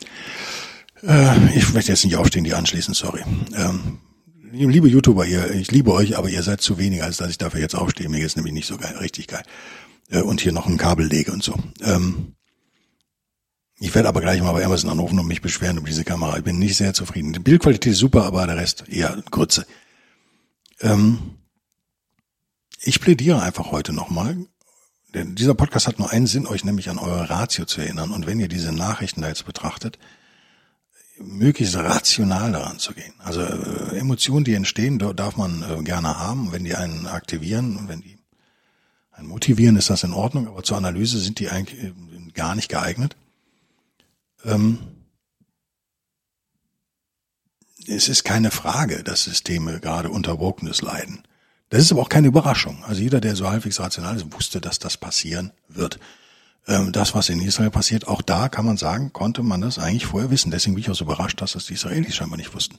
Äh, 1.03 1.57
ich 1.57 1.73
möchte 1.73 1.93
jetzt 1.93 2.05
nicht 2.05 2.17
aufstehen, 2.17 2.45
die 2.45 2.53
anschließen, 2.53 2.93
sorry. 2.93 3.23
Ähm, 3.55 4.01
liebe 4.53 4.89
YouTuber, 4.89 5.25
ihr, 5.27 5.51
ich 5.53 5.71
liebe 5.71 5.93
euch, 5.93 6.19
aber 6.19 6.29
ihr 6.29 6.43
seid 6.43 6.61
zu 6.61 6.77
wenig, 6.77 7.03
als 7.03 7.17
dass 7.17 7.31
ich 7.31 7.39
dafür 7.39 7.61
jetzt 7.61 7.75
aufstehe. 7.75 8.11
Mir 8.11 8.25
ist 8.25 8.37
nämlich 8.37 8.55
nicht 8.55 8.67
so 8.67 8.77
geil, 8.77 8.97
richtig 8.99 9.29
geil. 9.29 9.45
Äh, 10.09 10.21
und 10.21 10.41
hier 10.41 10.53
noch 10.53 10.67
ein 10.67 10.79
Kabel 10.79 11.07
lege 11.07 11.33
und 11.33 11.43
so. 11.43 11.55
Ähm, 11.81 12.35
ich 13.79 13.95
werde 13.95 14.09
aber 14.09 14.21
gleich 14.21 14.41
mal 14.41 14.53
bei 14.53 14.65
Amazon 14.65 14.91
anrufen 14.91 15.19
und 15.19 15.27
mich 15.27 15.43
beschweren 15.43 15.77
über 15.77 15.89
diese 15.89 16.05
Kamera. 16.05 16.39
Ich 16.39 16.45
bin 16.45 16.59
nicht 16.59 16.77
sehr 16.77 16.95
zufrieden. 16.95 17.33
Die 17.33 17.41
Bildqualität 17.41 17.93
ist 17.93 17.99
super, 17.99 18.25
aber 18.25 18.47
der 18.47 18.57
Rest 18.57 18.85
eher 18.89 19.23
Grütze. 19.31 19.67
Ähm, 20.81 21.37
ich 22.81 23.01
plädiere 23.01 23.43
einfach 23.43 23.71
heute 23.73 23.93
nochmal, 23.93 24.37
denn 25.13 25.35
dieser 25.35 25.55
Podcast 25.55 25.87
hat 25.87 25.99
nur 25.99 26.11
einen 26.11 26.27
Sinn, 26.27 26.47
euch 26.47 26.65
nämlich 26.65 26.89
an 26.89 26.99
eure 26.99 27.29
Ratio 27.29 27.65
zu 27.65 27.81
erinnern. 27.81 28.13
Und 28.13 28.27
wenn 28.27 28.41
ihr 28.41 28.49
diese 28.49 28.73
Nachrichten 28.73 29.23
da 29.23 29.29
jetzt 29.29 29.47
betrachtet, 29.47 29.99
möglichst 31.19 31.77
rational 31.77 32.53
daran 32.53 32.79
zu 32.79 32.93
gehen. 32.93 33.15
Also 33.19 33.41
äh, 33.41 33.99
Emotionen, 33.99 34.45
die 34.45 34.55
entstehen, 34.55 34.99
darf 34.99 35.37
man 35.37 35.63
äh, 35.63 35.83
gerne 35.83 36.19
haben. 36.19 36.53
Wenn 36.53 36.65
die 36.65 36.75
einen 36.75 37.07
aktivieren 37.07 37.77
und 37.77 37.89
wenn 37.89 38.03
die 38.03 38.16
einen 39.17 39.29
motivieren, 39.29 39.77
ist 39.77 39.91
das 39.91 40.05
in 40.05 40.13
Ordnung. 40.13 40.49
Aber 40.49 40.63
zur 40.63 40.77
Analyse 40.77 41.19
sind 41.19 41.39
die 41.39 41.49
eigentlich 41.49 41.83
äh, 41.83 41.93
gar 42.35 42.55
nicht 42.55 42.69
geeignet. 42.69 43.17
Ähm, 44.45 44.79
es 47.89 48.09
ist 48.09 48.25
keine 48.25 48.51
Frage, 48.51 49.03
dass 49.03 49.25
Systeme 49.25 49.81
gerade 49.81 50.11
unter 50.11 50.39
Wokeness 50.39 50.83
leiden. 50.83 51.23
Das 51.69 51.83
ist 51.83 51.93
aber 51.93 52.03
auch 52.03 52.09
keine 52.09 52.29
Überraschung. 52.29 52.85
Also 52.85 53.03
jeder, 53.03 53.21
der 53.21 53.37
so 53.37 53.49
halbwegs 53.49 53.81
rational 53.81 54.17
ist, 54.17 54.33
wusste, 54.33 54.61
dass 54.61 54.79
das 54.79 54.97
passieren 54.97 55.53
wird. 55.69 55.99
Ähm, 56.69 56.93
das, 56.93 57.15
was 57.15 57.29
in 57.29 57.41
Israel 57.41 57.71
passiert, 57.71 58.07
auch 58.09 58.23
da 58.23 58.49
kann 58.49 58.67
man 58.67 58.77
sagen, 58.77 59.13
konnte 59.13 59.43
man 59.43 59.61
das 59.61 59.79
eigentlich 59.79 60.07
vorher 60.07 60.31
wissen. 60.31 60.51
Deswegen 60.51 60.75
bin 60.75 60.83
ich 60.83 60.91
auch 60.91 60.95
so 60.95 61.05
überrascht, 61.05 61.41
dass 61.41 61.53
das 61.53 61.67
die 61.67 61.75
Israelis 61.75 62.15
scheinbar 62.15 62.37
nicht 62.39 62.55
wussten. 62.55 62.79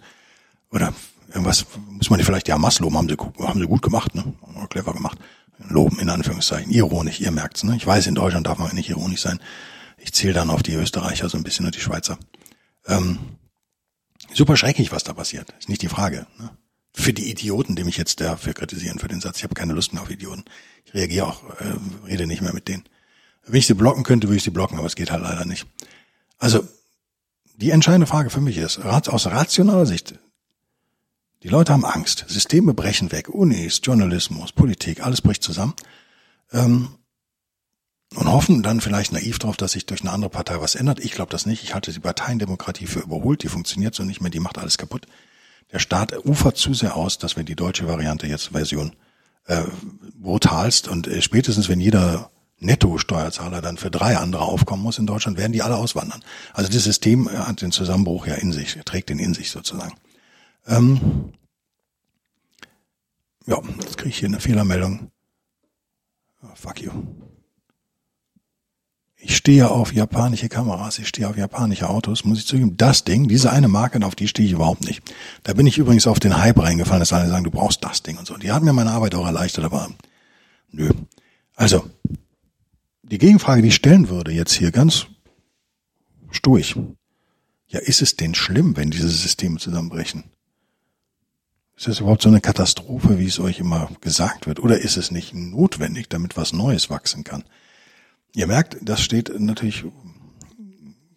Oder 0.71 0.93
irgendwas 1.29 1.65
muss 1.89 2.09
man 2.09 2.19
vielleicht 2.21 2.47
ja 2.47 2.55
Hamas 2.55 2.79
loben, 2.79 2.97
haben 2.97 3.09
sie, 3.09 3.17
haben 3.45 3.59
sie 3.59 3.67
gut 3.67 3.81
gemacht, 3.81 4.15
ne? 4.15 4.33
Clever 4.69 4.93
gemacht. 4.93 5.17
Loben 5.69 5.99
in 5.99 6.09
Anführungszeichen. 6.09 6.71
Ironisch, 6.71 7.19
ihr 7.19 7.31
merkt's, 7.31 7.63
ne? 7.63 7.75
Ich 7.75 7.85
weiß, 7.85 8.07
in 8.07 8.15
Deutschland 8.15 8.47
darf 8.47 8.57
man 8.57 8.73
nicht 8.73 8.89
ironisch 8.89 9.21
sein. 9.21 9.39
Ich 9.97 10.13
zähle 10.13 10.33
dann 10.33 10.49
auf 10.49 10.63
die 10.63 10.73
Österreicher 10.73 11.29
so 11.29 11.37
ein 11.37 11.43
bisschen 11.43 11.65
und 11.65 11.75
die 11.75 11.79
Schweizer. 11.79 12.17
Ähm, 12.87 13.19
super 14.33 14.57
schrecklich, 14.57 14.91
was 14.91 15.03
da 15.03 15.13
passiert. 15.13 15.53
Ist 15.59 15.69
nicht 15.69 15.81
die 15.81 15.89
Frage. 15.89 16.27
Ne? 16.39 16.49
Für 16.93 17.13
die 17.13 17.29
Idioten, 17.29 17.75
die 17.75 17.83
mich 17.83 17.97
jetzt 17.97 18.21
dafür 18.21 18.53
kritisieren, 18.53 18.99
für 18.99 19.07
den 19.07 19.21
Satz, 19.21 19.37
ich 19.37 19.43
habe 19.43 19.53
keine 19.53 19.73
Lust 19.73 19.93
mehr 19.93 20.01
auf 20.01 20.09
Idioten. 20.09 20.45
Ich 20.85 20.93
reagiere 20.93 21.27
auch, 21.27 21.43
äh, 21.59 22.07
rede 22.07 22.27
nicht 22.27 22.41
mehr 22.41 22.53
mit 22.53 22.67
denen. 22.67 22.83
Wenn 23.45 23.59
ich 23.59 23.67
sie 23.67 23.73
blocken 23.73 24.03
könnte, 24.03 24.27
würde 24.27 24.37
ich 24.37 24.43
sie 24.43 24.51
blocken, 24.51 24.77
aber 24.77 24.87
es 24.87 24.95
geht 24.95 25.11
halt 25.11 25.23
leider 25.23 25.45
nicht. 25.45 25.65
Also, 26.37 26.67
die 27.55 27.71
entscheidende 27.71 28.07
Frage 28.07 28.29
für 28.29 28.41
mich 28.41 28.57
ist, 28.57 28.79
aus 28.79 29.25
rationaler 29.25 29.85
Sicht, 29.85 30.19
die 31.43 31.49
Leute 31.49 31.73
haben 31.73 31.85
Angst. 31.85 32.25
Systeme 32.27 32.73
brechen 32.73 33.11
weg. 33.11 33.29
Unis, 33.29 33.81
Journalismus, 33.83 34.51
Politik, 34.51 35.05
alles 35.05 35.21
bricht 35.21 35.43
zusammen. 35.43 35.73
Ähm, 36.51 36.89
und 38.15 38.31
hoffen 38.31 38.63
dann 38.63 38.79
vielleicht 38.79 39.11
naiv 39.11 39.37
darauf, 39.37 39.57
dass 39.57 39.73
sich 39.73 39.85
durch 39.85 40.01
eine 40.01 40.11
andere 40.11 40.29
Partei 40.29 40.61
was 40.61 40.75
ändert. 40.75 40.99
Ich 40.99 41.11
glaube 41.11 41.29
das 41.29 41.45
nicht. 41.45 41.63
Ich 41.63 41.73
halte 41.73 41.91
die 41.91 41.99
Parteiendemokratie 41.99 42.87
für 42.87 43.01
überholt. 43.01 43.43
Die 43.43 43.49
funktioniert 43.49 43.95
so 43.95 44.03
nicht 44.03 44.21
mehr. 44.21 44.31
Die 44.31 44.39
macht 44.39 44.57
alles 44.57 44.77
kaputt. 44.77 45.07
Der 45.71 45.79
Staat 45.79 46.25
ufert 46.25 46.57
zu 46.57 46.73
sehr 46.73 46.95
aus, 46.95 47.17
dass 47.17 47.35
wir 47.35 47.43
die 47.43 47.55
deutsche 47.55 47.87
Variante 47.87 48.25
jetzt 48.25 48.49
Version 48.53 48.95
äh, 49.45 49.63
brutalst 50.15 50.87
und 50.87 51.07
äh, 51.07 51.21
spätestens 51.21 51.67
wenn 51.67 51.81
jeder 51.81 52.31
Netto-Steuerzahler 52.59 53.61
dann 53.61 53.77
für 53.77 53.91
drei 53.91 54.17
andere 54.17 54.43
aufkommen 54.43 54.81
muss 54.81 54.97
in 54.97 55.05
Deutschland, 55.05 55.37
werden 55.37 55.51
die 55.51 55.61
alle 55.61 55.75
auswandern. 55.75 56.23
Also 56.53 56.71
das 56.71 56.83
System 56.83 57.29
hat 57.29 57.61
den 57.61 57.71
Zusammenbruch 57.71 58.25
ja 58.25 58.35
in 58.35 58.51
sich, 58.51 58.79
trägt 58.85 59.09
den 59.09 59.19
in 59.19 59.33
sich 59.33 59.51
sozusagen. 59.51 59.93
Ähm, 60.67 61.31
ja, 63.45 63.61
jetzt 63.79 63.97
kriege 63.97 64.09
ich 64.09 64.19
hier 64.19 64.27
eine 64.27 64.39
Fehlermeldung. 64.39 65.11
Oh, 66.43 66.47
fuck 66.55 66.81
you. 66.81 66.91
Ich 69.19 69.35
stehe 69.35 69.71
auf 69.71 69.93
japanische 69.93 70.47
Kameras, 70.47 70.99
ich 70.99 71.07
stehe 71.07 71.27
auf 71.27 71.37
japanische 71.37 71.89
Autos, 71.89 72.23
muss 72.23 72.39
ich 72.39 72.45
zugeben. 72.45 72.77
Das 72.77 73.03
Ding, 73.03 73.27
diese 73.27 73.51
eine 73.51 73.67
Marke, 73.67 74.05
auf 74.05 74.15
die 74.15 74.27
stehe 74.27 74.47
ich 74.47 74.53
überhaupt 74.53 74.85
nicht. 74.85 75.01
Da 75.43 75.53
bin 75.53 75.65
ich 75.65 75.77
übrigens 75.77 76.05
auf 76.05 76.19
den 76.19 76.37
Hype 76.37 76.59
reingefallen, 76.59 76.99
dass 76.99 77.13
alle 77.13 77.27
sagen, 77.27 77.43
du 77.43 77.51
brauchst 77.51 77.83
das 77.83 78.03
Ding 78.03 78.17
und 78.17 78.27
so. 78.27 78.37
Die 78.37 78.51
hat 78.51 78.61
mir 78.61 78.73
meine 78.73 78.91
Arbeit 78.91 79.15
auch 79.15 79.25
erleichtert, 79.25 79.65
aber 79.65 79.89
nö. 80.71 80.91
Also, 81.55 81.89
die 83.01 83.17
Gegenfrage, 83.17 83.61
die 83.61 83.69
ich 83.69 83.75
stellen 83.75 84.09
würde, 84.09 84.31
jetzt 84.31 84.53
hier 84.53 84.71
ganz 84.71 85.07
sturig. 86.29 86.75
Ja, 87.69 87.79
ist 87.79 88.01
es 88.01 88.15
denn 88.15 88.35
schlimm, 88.35 88.77
wenn 88.77 88.91
diese 88.91 89.09
Systeme 89.09 89.57
zusammenbrechen? 89.57 90.25
Ist 91.77 91.87
das 91.87 91.99
überhaupt 91.99 92.23
so 92.23 92.29
eine 92.29 92.41
Katastrophe, 92.41 93.19
wie 93.19 93.27
es 93.27 93.39
euch 93.39 93.59
immer 93.59 93.91
gesagt 94.01 94.47
wird? 94.47 94.59
Oder 94.59 94.79
ist 94.79 94.97
es 94.97 95.11
nicht 95.11 95.35
notwendig, 95.35 96.09
damit 96.09 96.35
was 96.35 96.51
Neues 96.51 96.89
wachsen 96.89 97.23
kann? 97.23 97.43
Ihr 98.33 98.47
merkt, 98.47 98.77
das 98.81 98.99
steht 99.01 99.31
natürlich 99.39 99.85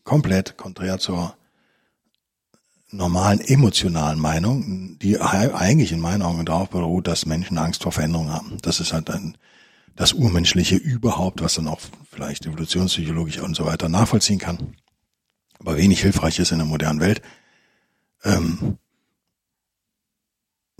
komplett 0.04 0.58
konträr 0.58 0.98
zur 0.98 1.34
normalen 2.90 3.40
emotionalen 3.40 4.20
Meinung, 4.20 4.98
die 4.98 5.18
eigentlich 5.18 5.92
in 5.92 6.00
meinen 6.00 6.22
Augen 6.22 6.44
darauf 6.44 6.68
beruht, 6.68 7.06
dass 7.06 7.24
Menschen 7.24 7.56
Angst 7.56 7.82
vor 7.82 7.92
Veränderung 7.92 8.30
haben. 8.30 8.58
Das 8.60 8.80
ist 8.80 8.92
halt 8.92 9.08
ein, 9.08 9.38
das 9.96 10.12
Urmenschliche 10.12 10.76
überhaupt, 10.76 11.40
was 11.40 11.54
dann 11.54 11.68
auch 11.68 11.80
vielleicht 12.10 12.44
evolutionspsychologisch 12.44 13.38
und 13.38 13.56
so 13.56 13.64
weiter 13.64 13.88
nachvollziehen 13.88 14.38
kann, 14.38 14.76
aber 15.58 15.78
wenig 15.78 16.02
hilfreich 16.02 16.38
ist 16.38 16.52
in 16.52 16.58
der 16.58 16.66
modernen 16.66 17.00
Welt. 17.00 17.22
Ähm, 18.24 18.76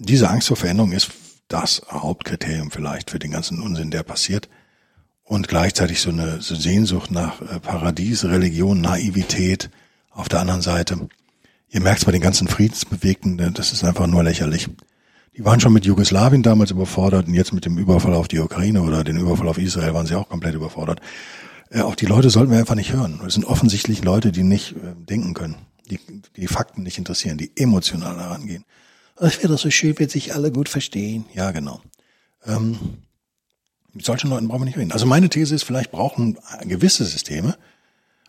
diese 0.00 0.30
Angst 0.30 0.48
vor 0.48 0.56
Veränderung 0.56 0.92
ist 0.92 1.10
das 1.48 1.82
Hauptkriterium 1.90 2.70
vielleicht 2.70 3.10
für 3.10 3.18
den 3.18 3.30
ganzen 3.30 3.60
Unsinn, 3.60 3.90
der 3.90 4.02
passiert. 4.02 4.48
Und 5.24 5.46
gleichzeitig 5.46 6.00
so 6.00 6.10
eine 6.10 6.40
Sehnsucht 6.40 7.10
nach 7.10 7.40
äh, 7.42 7.60
Paradies, 7.60 8.24
Religion, 8.24 8.80
Naivität 8.80 9.70
auf 10.10 10.28
der 10.28 10.40
anderen 10.40 10.62
Seite. 10.62 11.08
Ihr 11.68 11.80
merkt 11.80 12.00
es 12.00 12.04
bei 12.04 12.12
den 12.12 12.20
ganzen 12.20 12.48
Friedensbewegten, 12.48 13.38
äh, 13.38 13.50
das 13.52 13.72
ist 13.72 13.84
einfach 13.84 14.06
nur 14.06 14.24
lächerlich. 14.24 14.68
Die 15.36 15.44
waren 15.44 15.60
schon 15.60 15.72
mit 15.72 15.84
Jugoslawien 15.84 16.42
damals 16.42 16.72
überfordert 16.72 17.28
und 17.28 17.34
jetzt 17.34 17.52
mit 17.52 17.64
dem 17.64 17.78
Überfall 17.78 18.14
auf 18.14 18.26
die 18.26 18.40
Ukraine 18.40 18.82
oder 18.82 19.04
den 19.04 19.18
Überfall 19.18 19.48
auf 19.48 19.58
Israel 19.58 19.94
waren 19.94 20.06
sie 20.06 20.16
auch 20.16 20.28
komplett 20.28 20.54
überfordert. 20.54 21.00
Äh, 21.70 21.82
auch 21.82 21.94
die 21.94 22.06
Leute 22.06 22.30
sollten 22.30 22.50
wir 22.50 22.58
einfach 22.58 22.74
nicht 22.74 22.92
hören. 22.92 23.20
Es 23.26 23.34
sind 23.34 23.44
offensichtlich 23.44 24.02
Leute, 24.02 24.32
die 24.32 24.44
nicht 24.44 24.72
äh, 24.72 24.94
denken 24.96 25.34
können, 25.34 25.56
die 25.90 26.00
die 26.36 26.48
Fakten 26.48 26.82
nicht 26.82 26.98
interessieren, 26.98 27.38
die 27.38 27.52
emotional 27.54 28.18
herangehen. 28.18 28.64
Es 29.20 29.42
wäre 29.42 29.58
so 29.58 29.70
schön, 29.70 29.98
wenn 29.98 30.08
sich 30.08 30.34
alle 30.34 30.50
gut 30.50 30.68
verstehen. 30.68 31.26
Ja, 31.34 31.50
genau. 31.50 31.80
Ähm, 32.46 32.78
mit 33.92 34.04
solchen 34.04 34.30
Leuten 34.30 34.48
brauchen 34.48 34.62
wir 34.62 34.66
nicht 34.66 34.78
reden. 34.78 34.92
Also 34.92 35.04
meine 35.04 35.28
These 35.28 35.54
ist, 35.54 35.64
vielleicht 35.64 35.90
brauchen 35.90 36.38
gewisse 36.62 37.04
Systeme 37.04 37.56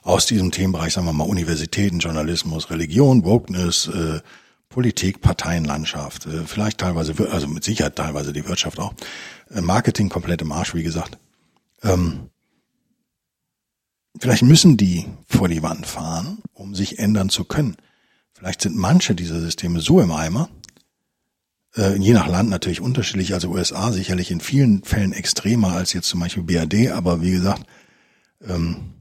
aus 0.01 0.25
diesem 0.25 0.51
Themenbereich, 0.51 0.93
sagen 0.93 1.07
wir 1.07 1.13
mal 1.13 1.23
Universitäten, 1.23 1.99
Journalismus, 1.99 2.69
Religion, 2.69 3.23
Wokeness, 3.23 3.87
äh, 3.87 4.19
Politik, 4.67 5.21
Parteienlandschaft, 5.21 6.25
äh, 6.25 6.45
vielleicht 6.45 6.79
teilweise, 6.79 7.13
also 7.31 7.47
mit 7.47 7.63
Sicherheit 7.63 7.95
teilweise 7.95 8.33
die 8.33 8.45
Wirtschaft 8.45 8.79
auch, 8.79 8.93
äh, 9.49 9.61
Marketing 9.61 10.09
komplett 10.09 10.41
im 10.41 10.51
Arsch, 10.51 10.73
wie 10.73 10.83
gesagt. 10.83 11.17
Ähm, 11.83 12.29
vielleicht 14.19 14.43
müssen 14.43 14.75
die 14.75 15.05
vor 15.27 15.47
die 15.47 15.63
Wand 15.63 15.85
fahren, 15.85 16.39
um 16.53 16.75
sich 16.75 16.99
ändern 16.99 17.29
zu 17.29 17.45
können. 17.45 17.77
Vielleicht 18.33 18.61
sind 18.61 18.75
manche 18.75 19.13
dieser 19.13 19.39
Systeme 19.39 19.81
so 19.81 20.01
im 20.01 20.11
Eimer, 20.11 20.49
äh, 21.75 21.95
je 21.95 22.13
nach 22.13 22.27
Land 22.27 22.49
natürlich 22.49 22.81
unterschiedlich, 22.81 23.33
also 23.33 23.49
USA 23.49 23.91
sicherlich 23.91 24.31
in 24.31 24.41
vielen 24.41 24.83
Fällen 24.83 25.13
extremer 25.13 25.73
als 25.73 25.93
jetzt 25.93 26.09
zum 26.09 26.19
Beispiel 26.19 26.43
BRD, 26.43 26.91
aber 26.91 27.21
wie 27.21 27.31
gesagt, 27.31 27.63
ähm, 28.41 28.93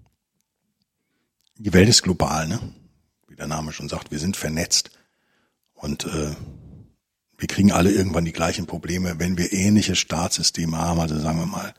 die 1.57 1.73
Welt 1.73 1.89
ist 1.89 2.03
global, 2.03 2.49
ne? 2.49 2.61
Wie 3.29 3.37
der 3.37 3.47
Name 3.47 3.73
schon 3.73 3.89
sagt, 3.89 4.11
wir 4.11 4.19
sind 4.19 4.37
vernetzt 4.37 4.91
und 5.75 6.05
äh, 6.05 6.35
wir 7.37 7.49
kriegen 7.49 7.73
alle 7.73 7.91
irgendwann 7.91 8.25
die 8.25 8.33
gleichen 8.33 8.67
Probleme, 8.67 9.19
wenn 9.19 9.39
wir 9.39 9.53
ähnliche 9.53 9.97
Staatssysteme 9.97 10.77
haben, 10.77 11.01
also 11.01 11.19
sagen 11.19 11.39
wir 11.39 11.47
mal 11.47 11.75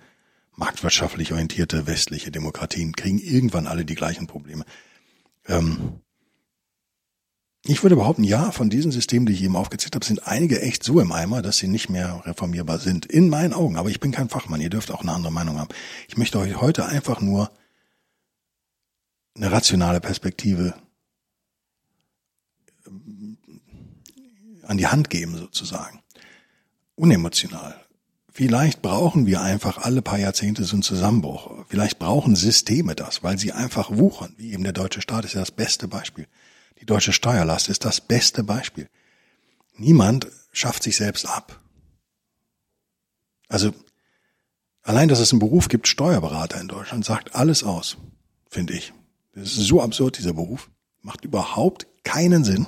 marktwirtschaftlich 0.55 1.31
orientierte 1.31 1.87
westliche 1.87 2.31
Demokratien, 2.31 2.93
kriegen 2.95 3.19
irgendwann 3.19 3.67
alle 3.67 3.85
die 3.85 3.95
gleichen 3.95 4.27
Probleme. 4.27 4.65
Ähm, 5.47 6.01
ich 7.63 7.83
würde 7.83 7.95
behaupten, 7.95 8.23
ja, 8.23 8.51
von 8.51 8.71
diesen 8.71 8.91
Systemen, 8.91 9.27
die 9.27 9.33
ich 9.33 9.43
eben 9.43 9.55
aufgezählt 9.55 9.93
habe, 9.93 10.05
sind 10.05 10.25
einige 10.25 10.61
echt 10.61 10.83
so 10.83 10.99
im 10.99 11.11
Eimer, 11.11 11.43
dass 11.43 11.57
sie 11.57 11.67
nicht 11.67 11.89
mehr 11.89 12.23
reformierbar 12.25 12.79
sind. 12.79 13.05
In 13.05 13.29
meinen 13.29 13.53
Augen. 13.53 13.77
Aber 13.77 13.89
ich 13.89 13.99
bin 13.99 14.11
kein 14.11 14.29
Fachmann. 14.29 14.61
Ihr 14.61 14.71
dürft 14.71 14.89
auch 14.89 15.01
eine 15.01 15.11
andere 15.11 15.31
Meinung 15.31 15.59
haben. 15.59 15.69
Ich 16.07 16.17
möchte 16.17 16.39
euch 16.39 16.59
heute 16.59 16.85
einfach 16.85 17.21
nur 17.21 17.51
eine 19.35 19.51
rationale 19.51 20.01
Perspektive 20.01 20.73
ähm, 22.87 23.37
an 24.63 24.77
die 24.77 24.87
Hand 24.87 25.11
geben, 25.11 25.37
sozusagen. 25.37 26.01
Unemotional. 26.95 27.79
Vielleicht 28.33 28.81
brauchen 28.81 29.27
wir 29.27 29.41
einfach 29.41 29.77
alle 29.77 30.01
paar 30.01 30.17
Jahrzehnte 30.17 30.63
so 30.63 30.75
einen 30.75 30.83
Zusammenbruch. 30.83 31.65
Vielleicht 31.67 31.99
brauchen 31.99 32.35
Systeme 32.35 32.95
das, 32.95 33.21
weil 33.21 33.37
sie 33.37 33.51
einfach 33.51 33.91
wuchern. 33.91 34.33
Wie 34.37 34.53
eben 34.53 34.63
der 34.63 34.73
deutsche 34.73 35.01
Staat 35.01 35.25
ist 35.25 35.33
ja 35.33 35.41
das 35.41 35.51
beste 35.51 35.87
Beispiel. 35.87 36.27
Die 36.81 36.85
deutsche 36.87 37.13
Steuerlast 37.13 37.69
ist 37.69 37.85
das 37.85 38.01
beste 38.01 38.43
Beispiel. 38.43 38.89
Niemand 39.75 40.27
schafft 40.51 40.81
sich 40.83 40.97
selbst 40.97 41.27
ab. 41.27 41.61
Also 43.47 43.73
allein, 44.81 45.07
dass 45.07 45.19
es 45.19 45.31
einen 45.31 45.39
Beruf 45.39 45.67
gibt, 45.67 45.87
Steuerberater 45.87 46.59
in 46.59 46.67
Deutschland, 46.67 47.05
sagt 47.05 47.35
alles 47.35 47.63
aus, 47.63 47.97
finde 48.49 48.73
ich. 48.73 48.93
Das 49.33 49.57
ist 49.57 49.67
so 49.67 49.81
absurd, 49.81 50.17
dieser 50.17 50.33
Beruf. 50.33 50.71
Macht 51.01 51.23
überhaupt 51.23 51.87
keinen 52.03 52.43
Sinn, 52.43 52.67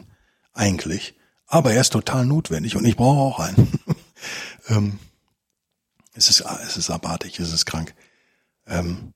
eigentlich. 0.54 1.16
Aber 1.48 1.74
er 1.74 1.82
ist 1.82 1.94
total 1.94 2.26
notwendig 2.26 2.76
und 2.76 2.86
ich 2.86 2.96
brauche 2.96 3.20
auch 3.20 3.40
einen. 3.40 3.72
ähm, 4.68 5.00
es, 6.14 6.30
ist, 6.30 6.42
es 6.42 6.78
ist 6.78 6.90
abartig, 6.92 7.40
es 7.40 7.52
ist 7.52 7.66
krank. 7.66 7.96
Ähm, 8.68 9.14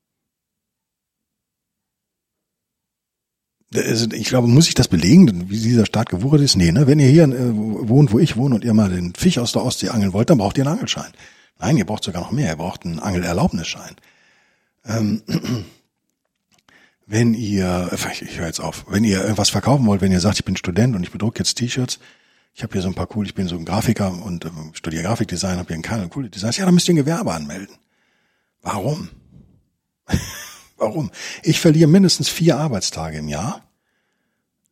ich 4.14 4.28
glaube, 4.28 4.48
muss 4.48 4.68
ich 4.68 4.74
das 4.74 4.88
belegen, 4.88 5.50
wie 5.50 5.60
dieser 5.60 5.86
Staat 5.86 6.10
gewuchert 6.10 6.42
ist? 6.42 6.56
Nee, 6.56 6.72
ne? 6.72 6.88
Wenn 6.88 7.00
ihr 7.00 7.08
hier 7.08 7.24
äh, 7.24 7.52
wohnt, 7.54 8.12
wo 8.12 8.20
ich 8.20 8.38
wohne 8.38 8.56
und 8.56 8.64
ihr 8.64 8.74
mal 8.74 8.90
den 8.90 9.14
Fisch 9.16 9.38
aus 9.38 9.52
der 9.52 9.64
Ostsee 9.64 9.90
angeln 9.90 10.14
wollt, 10.14 10.30
dann 10.30 10.38
braucht 10.38 10.58
ihr 10.58 10.66
einen 10.66 10.74
Angelschein. 10.74 11.12
Nein, 11.60 11.78
ihr 11.78 11.86
braucht 11.86 12.04
sogar 12.04 12.22
noch 12.22 12.32
mehr. 12.32 12.50
Ihr 12.50 12.56
braucht 12.56 12.86
einen 12.86 13.00
Angelerlaubnisschein. 13.00 13.96
Ähm, 14.86 15.24
wenn 17.06 17.34
ihr, 17.34 17.90
ich 18.22 18.38
höre 18.38 18.48
jetzt 18.48 18.60
auf, 18.60 18.86
wenn 18.90 19.04
ihr 19.04 19.22
irgendwas 19.22 19.50
verkaufen 19.50 19.86
wollt, 19.86 20.02
wenn 20.02 20.12
ihr 20.12 20.20
sagt, 20.20 20.40
ich 20.40 20.46
bin 20.46 20.58
Student 20.58 20.96
und 20.96 21.04
ich 21.04 21.12
bedrucke 21.12 21.40
jetzt 21.40 21.56
T-Shirts, 21.56 22.00
ich 22.54 22.64
habe 22.64 22.74
hier 22.74 22.82
so 22.82 22.88
ein 22.88 22.96
paar 22.96 23.08
cool, 23.16 23.26
ich 23.26 23.36
bin 23.36 23.48
so 23.48 23.56
ein 23.56 23.66
Grafiker 23.66 24.12
und 24.12 24.46
äh, 24.46 24.50
studiere 24.74 25.04
Grafikdesign, 25.04 25.58
habe 25.58 25.68
hier 25.68 25.78
ein 25.78 25.84
paar 25.84 26.08
coole 26.10 26.30
Designs, 26.30 26.58
ja, 26.58 26.66
dann 26.66 26.74
müsst 26.74 26.88
ihr 26.88 26.94
ein 26.94 26.98
Gewerbe 26.98 27.34
anmelden. 27.34 27.76
Warum? 28.62 29.10
Warum? 30.78 31.12
Ich 31.44 31.60
verliere 31.60 31.88
mindestens 31.88 32.30
vier 32.30 32.58
Arbeitstage 32.58 33.18
im 33.18 33.28
Jahr, 33.28 33.67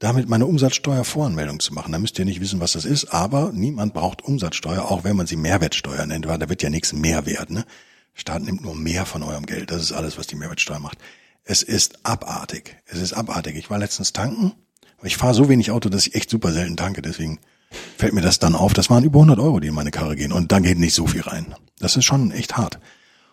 damit 0.06 0.30
meine 0.30 0.46
Umsatzsteuervoranmeldung 0.46 1.60
zu 1.60 1.74
machen. 1.74 1.92
Da 1.92 1.98
müsst 1.98 2.20
ihr 2.20 2.26
nicht 2.26 2.40
wissen, 2.40 2.60
was 2.60 2.74
das 2.74 2.86
ist, 2.86 3.06
aber 3.06 3.52
niemand 3.52 3.96
braucht 3.96 4.24
Umsatzsteuer, 4.24 4.86
auch 4.92 5.04
wenn 5.04 5.16
man 5.16 5.26
sie 5.26 5.36
Mehrwertsteuer 5.36 6.06
nennt, 6.06 6.28
weil 6.28 6.38
da 6.38 6.48
wird 6.48 6.62
ja 6.62 6.70
nichts 6.70 6.94
mehr 6.94 7.26
wert. 7.26 7.50
Ne? 7.50 7.66
Staat 8.14 8.44
nimmt 8.44 8.62
nur 8.62 8.76
mehr 8.76 9.08
von 9.08 9.24
eurem 9.24 9.48
Geld. 9.48 9.72
Das 9.72 9.82
ist 9.82 9.94
alles, 9.94 10.20
was 10.20 10.28
die 10.28 10.36
Mehrwertsteuer 10.36 10.78
macht. 10.78 11.00
Es 11.44 11.64
ist 11.64 12.06
abartig. 12.06 12.78
Es 12.86 13.00
ist 13.00 13.14
abartig. 13.14 13.56
Ich 13.56 13.72
war 13.72 13.80
letztens 13.80 14.14
tanken. 14.14 14.52
Ich 15.02 15.18
fahre 15.18 15.34
so 15.34 15.50
wenig 15.50 15.72
Auto, 15.72 15.90
dass 15.90 16.06
ich 16.06 16.14
echt 16.14 16.30
super 16.30 16.52
selten 16.52 16.78
tanke. 16.78 17.02
Deswegen 17.02 17.40
fällt 17.98 18.14
mir 18.14 18.22
das 18.22 18.38
dann 18.38 18.54
auf. 18.54 18.74
Das 18.74 18.92
waren 18.92 19.04
über 19.04 19.18
100 19.18 19.40
Euro, 19.40 19.60
die 19.60 19.70
in 19.70 19.74
meine 19.74 19.90
Karre 19.90 20.16
gehen. 20.16 20.32
Und 20.32 20.52
da 20.52 20.60
geht 20.60 20.78
nicht 20.78 20.94
so 20.94 21.08
viel 21.08 21.22
rein. 21.22 21.56
Das 21.80 21.96
ist 21.96 22.06
schon 22.06 22.30
echt 22.30 22.58
hart. 22.58 22.80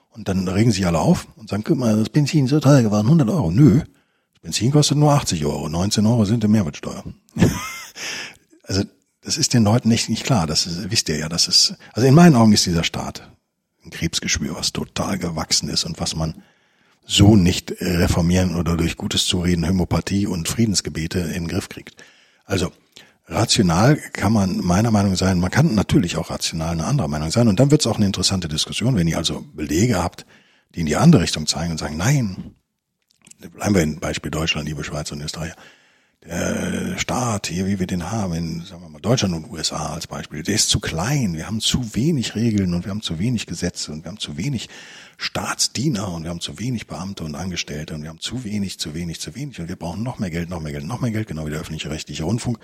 Und 0.08 0.26
dann 0.28 0.48
regen 0.48 0.72
sich 0.72 0.86
alle 0.86 1.00
auf 1.00 1.26
und 1.36 1.50
sagen, 1.50 1.64
guck 1.64 1.76
mal, 1.76 1.98
das 1.98 2.08
Benzin 2.08 2.46
ist 2.46 2.50
so 2.50 2.60
teuer 2.60 2.80
geworden, 2.80 3.08
100 3.08 3.28
Euro. 3.28 3.50
Nö, 3.50 3.82
Benzin 4.42 4.72
kostet 4.72 4.98
nur 4.98 5.12
80 5.12 5.44
Euro, 5.46 5.68
19 5.68 6.04
Euro 6.04 6.24
sind 6.24 6.42
die 6.42 6.48
Mehrwertsteuer. 6.48 7.04
also 8.64 8.82
das 9.20 9.36
ist 9.36 9.54
den 9.54 9.62
Leuten 9.62 9.88
nicht, 9.88 10.08
nicht 10.08 10.24
klar, 10.24 10.48
das 10.48 10.66
ist, 10.66 10.90
wisst 10.90 11.08
ihr 11.08 11.16
ja, 11.16 11.28
das 11.28 11.46
ist, 11.46 11.76
also 11.92 12.06
in 12.08 12.14
meinen 12.14 12.34
Augen 12.34 12.52
ist 12.52 12.66
dieser 12.66 12.84
Staat 12.84 13.30
ein 13.84 13.90
Krebsgeschwür, 13.90 14.56
was 14.56 14.72
total 14.72 15.18
gewachsen 15.18 15.68
ist 15.68 15.84
und 15.84 16.00
was 16.00 16.16
man 16.16 16.42
so 17.04 17.36
nicht 17.36 17.72
reformieren 17.80 18.56
oder 18.56 18.76
durch 18.76 18.96
gutes 18.96 19.26
Zureden, 19.26 19.66
Homöopathie 19.66 20.26
und 20.26 20.48
Friedensgebete 20.48 21.20
in 21.20 21.44
den 21.44 21.48
Griff 21.48 21.68
kriegt. 21.68 21.96
Also 22.44 22.72
rational 23.26 23.96
kann 23.96 24.32
man 24.32 24.58
meiner 24.58 24.90
Meinung 24.90 25.16
sein, 25.16 25.40
man 25.40 25.50
kann 25.50 25.74
natürlich 25.74 26.16
auch 26.16 26.30
rational 26.30 26.72
eine 26.72 26.84
andere 26.84 27.08
Meinung 27.08 27.30
sein. 27.30 27.48
Und 27.48 27.58
dann 27.58 27.70
wird 27.70 27.80
es 27.80 27.86
auch 27.86 27.96
eine 27.96 28.06
interessante 28.06 28.48
Diskussion, 28.48 28.96
wenn 28.96 29.08
ihr 29.08 29.18
also 29.18 29.44
Belege 29.54 30.02
habt, 30.02 30.26
die 30.74 30.80
in 30.80 30.86
die 30.86 30.96
andere 30.96 31.22
Richtung 31.22 31.46
zeigen 31.46 31.72
und 31.72 31.78
sagen, 31.78 31.96
nein, 31.96 32.54
bleiben 33.50 33.74
wir 33.74 33.82
im 33.82 34.00
Beispiel 34.00 34.30
Deutschland, 34.30 34.68
liebe 34.68 34.84
Schweiz 34.84 35.10
und 35.12 35.20
Österreicher, 35.20 35.56
der 36.24 36.98
Staat 36.98 37.48
hier, 37.48 37.66
wie 37.66 37.80
wir 37.80 37.86
den 37.88 38.10
haben, 38.10 38.32
in 38.34 38.64
sagen 38.64 38.82
wir 38.82 38.88
mal, 38.88 39.00
Deutschland 39.00 39.34
und 39.34 39.50
USA 39.50 39.94
als 39.94 40.06
Beispiel, 40.06 40.42
der 40.42 40.54
ist 40.54 40.68
zu 40.68 40.78
klein. 40.78 41.34
Wir 41.34 41.46
haben 41.46 41.60
zu 41.60 41.96
wenig 41.96 42.36
Regeln 42.36 42.74
und 42.74 42.84
wir 42.84 42.90
haben 42.90 43.02
zu 43.02 43.18
wenig 43.18 43.46
Gesetze 43.46 43.90
und 43.90 44.04
wir 44.04 44.10
haben 44.10 44.20
zu 44.20 44.36
wenig 44.36 44.68
Staatsdiener 45.16 46.08
und 46.12 46.22
wir 46.22 46.30
haben 46.30 46.40
zu 46.40 46.60
wenig 46.60 46.86
Beamte 46.86 47.24
und 47.24 47.34
Angestellte 47.34 47.94
und 47.94 48.02
wir 48.02 48.10
haben 48.10 48.20
zu 48.20 48.44
wenig, 48.44 48.78
zu 48.78 48.94
wenig, 48.94 49.20
zu 49.20 49.34
wenig 49.34 49.60
und 49.60 49.68
wir 49.68 49.76
brauchen 49.76 50.04
noch 50.04 50.20
mehr 50.20 50.30
Geld, 50.30 50.48
noch 50.48 50.60
mehr 50.60 50.72
Geld, 50.72 50.84
noch 50.84 51.00
mehr 51.00 51.10
Geld, 51.10 51.26
genau 51.26 51.46
wie 51.46 51.50
der 51.50 51.60
öffentliche 51.60 51.90
rechtliche 51.90 52.22
Rundfunk. 52.22 52.58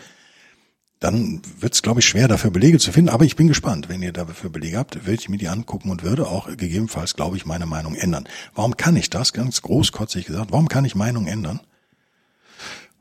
Dann 1.01 1.43
wird 1.61 1.75
es, 1.75 1.83
glaube 1.83 2.01
ich, 2.01 2.07
schwer, 2.07 2.27
dafür 2.27 2.51
Belege 2.51 2.79
zu 2.79 2.91
finden. 2.91 3.11
Aber 3.11 3.25
ich 3.25 3.37
bin 3.37 3.47
gespannt. 3.47 3.89
Wenn 3.89 4.03
ihr 4.03 4.13
dafür 4.13 4.51
Belege 4.51 4.79
habt, 4.79 5.07
würde 5.07 5.21
ich 5.21 5.29
mir 5.29 5.39
die 5.39 5.49
angucken 5.49 5.91
und 5.91 6.03
würde 6.03 6.27
auch 6.27 6.49
gegebenenfalls, 6.49 7.15
glaube 7.15 7.37
ich, 7.37 7.47
meine 7.47 7.67
Meinung 7.67 7.95
ändern. 7.95 8.29
Warum 8.55 8.77
kann 8.77 8.97
ich 8.97 9.09
das? 9.09 9.33
Ganz 9.33 9.63
großkotzig 9.63 10.27
gesagt. 10.27 10.51
Warum 10.51 10.69
kann 10.69 10.85
ich 10.85 10.97
Meinung 10.97 11.27
ändern? 11.27 11.61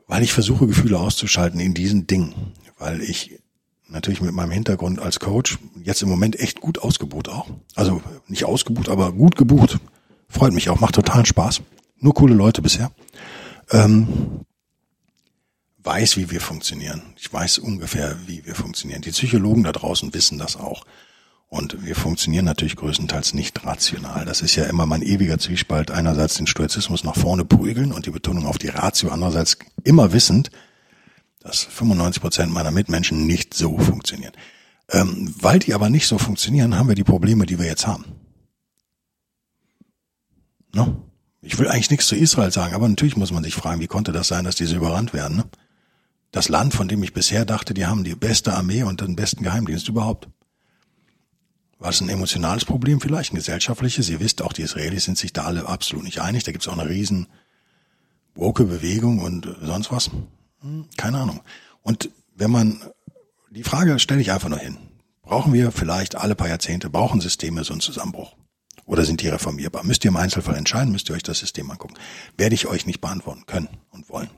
Weil 0.06 0.22
ich 0.22 0.32
versuche, 0.32 0.66
Gefühle 0.68 0.98
auszuschalten 0.98 1.58
in 1.58 1.74
diesen 1.74 2.06
Dingen. 2.06 2.52
Weil 2.78 3.02
ich 3.02 3.40
natürlich 3.88 4.20
mit 4.20 4.32
meinem 4.32 4.52
Hintergrund 4.52 5.00
als 5.00 5.18
Coach 5.18 5.58
jetzt 5.82 6.02
im 6.02 6.08
Moment 6.08 6.38
echt 6.38 6.60
gut 6.60 6.78
ausgebucht 6.78 7.28
auch. 7.28 7.48
Also 7.74 8.00
nicht 8.28 8.44
ausgebucht, 8.44 8.88
aber 8.88 9.12
gut 9.12 9.34
gebucht. 9.36 9.78
Freut 10.28 10.52
mich 10.52 10.70
auch, 10.70 10.78
macht 10.78 10.94
totalen 10.94 11.26
Spaß. 11.26 11.62
Nur 11.98 12.14
coole 12.14 12.34
Leute 12.34 12.62
bisher. 12.62 12.92
Ähm, 13.70 14.44
weiß, 15.88 16.18
wie 16.18 16.30
wir 16.30 16.42
funktionieren. 16.42 17.00
Ich 17.16 17.32
weiß 17.32 17.56
ungefähr, 17.58 18.14
wie 18.26 18.44
wir 18.44 18.54
funktionieren. 18.54 19.00
Die 19.00 19.10
Psychologen 19.10 19.62
da 19.62 19.72
draußen 19.72 20.12
wissen 20.12 20.36
das 20.36 20.56
auch. 20.56 20.84
Und 21.48 21.82
wir 21.82 21.96
funktionieren 21.96 22.44
natürlich 22.44 22.76
größtenteils 22.76 23.32
nicht 23.32 23.64
rational. 23.64 24.26
Das 24.26 24.42
ist 24.42 24.54
ja 24.54 24.64
immer 24.64 24.84
mein 24.84 25.00
ewiger 25.00 25.38
Zwiespalt. 25.38 25.90
Einerseits 25.90 26.34
den 26.34 26.46
Stoizismus 26.46 27.04
nach 27.04 27.16
vorne 27.16 27.46
prügeln 27.46 27.92
und 27.92 28.04
die 28.04 28.10
Betonung 28.10 28.44
auf 28.44 28.58
die 28.58 28.68
Ratio. 28.68 29.08
Andererseits 29.08 29.56
immer 29.82 30.12
wissend, 30.12 30.50
dass 31.40 31.64
95 31.64 32.20
Prozent 32.20 32.52
meiner 32.52 32.70
Mitmenschen 32.70 33.26
nicht 33.26 33.54
so 33.54 33.78
funktionieren. 33.78 34.32
Ähm, 34.90 35.34
weil 35.40 35.58
die 35.58 35.72
aber 35.72 35.88
nicht 35.88 36.06
so 36.06 36.18
funktionieren, 36.18 36.76
haben 36.76 36.88
wir 36.88 36.96
die 36.96 37.04
Probleme, 37.04 37.46
die 37.46 37.58
wir 37.58 37.66
jetzt 37.66 37.86
haben. 37.86 38.04
Ne? 40.74 40.98
Ich 41.40 41.58
will 41.58 41.68
eigentlich 41.68 41.90
nichts 41.90 42.08
zu 42.08 42.14
Israel 42.14 42.52
sagen, 42.52 42.74
aber 42.74 42.86
natürlich 42.86 43.16
muss 43.16 43.32
man 43.32 43.42
sich 43.42 43.54
fragen, 43.54 43.80
wie 43.80 43.86
konnte 43.86 44.12
das 44.12 44.28
sein, 44.28 44.44
dass 44.44 44.56
diese 44.56 44.76
überrannt 44.76 45.14
werden? 45.14 45.38
Ne? 45.38 45.44
Das 46.30 46.48
Land, 46.48 46.74
von 46.74 46.88
dem 46.88 47.02
ich 47.02 47.14
bisher 47.14 47.44
dachte, 47.44 47.74
die 47.74 47.86
haben 47.86 48.04
die 48.04 48.14
beste 48.14 48.54
Armee 48.54 48.82
und 48.82 49.00
den 49.00 49.16
besten 49.16 49.42
Geheimdienst 49.42 49.88
überhaupt. 49.88 50.28
War 51.78 51.90
es 51.90 52.00
ein 52.00 52.08
emotionales 52.08 52.64
Problem 52.64 53.00
vielleicht, 53.00 53.32
ein 53.32 53.36
gesellschaftliches? 53.36 54.08
Ihr 54.08 54.20
wisst 54.20 54.42
auch, 54.42 54.52
die 54.52 54.62
Israelis 54.62 55.04
sind 55.04 55.16
sich 55.16 55.32
da 55.32 55.44
alle 55.44 55.66
absolut 55.66 56.04
nicht 56.04 56.20
einig. 56.20 56.44
Da 56.44 56.52
gibt 56.52 56.62
es 56.62 56.68
auch 56.68 56.76
eine 56.76 56.88
riesen 56.88 57.28
woke 58.34 58.64
Bewegung 58.64 59.20
und 59.20 59.48
sonst 59.62 59.90
was. 59.92 60.10
Hm, 60.60 60.86
keine 60.96 61.18
Ahnung. 61.18 61.40
Und 61.82 62.10
wenn 62.34 62.50
man, 62.50 62.82
die 63.50 63.62
Frage 63.62 63.98
stelle 63.98 64.20
ich 64.20 64.32
einfach 64.32 64.48
nur 64.48 64.58
hin. 64.58 64.76
Brauchen 65.22 65.52
wir 65.52 65.72
vielleicht 65.72 66.16
alle 66.16 66.34
paar 66.34 66.48
Jahrzehnte, 66.48 66.90
brauchen 66.90 67.20
Systeme 67.20 67.62
so 67.62 67.72
einen 67.72 67.80
Zusammenbruch? 67.80 68.34
Oder 68.86 69.04
sind 69.04 69.20
die 69.20 69.28
reformierbar? 69.28 69.84
Müsst 69.84 70.04
ihr 70.04 70.08
im 70.08 70.16
Einzelfall 70.16 70.56
entscheiden, 70.56 70.90
müsst 70.90 71.10
ihr 71.10 71.14
euch 71.14 71.22
das 71.22 71.38
System 71.38 71.70
angucken. 71.70 71.94
Werde 72.36 72.54
ich 72.54 72.66
euch 72.66 72.86
nicht 72.86 73.00
beantworten 73.00 73.44
können 73.46 73.68
und 73.90 74.08
wollen. 74.08 74.30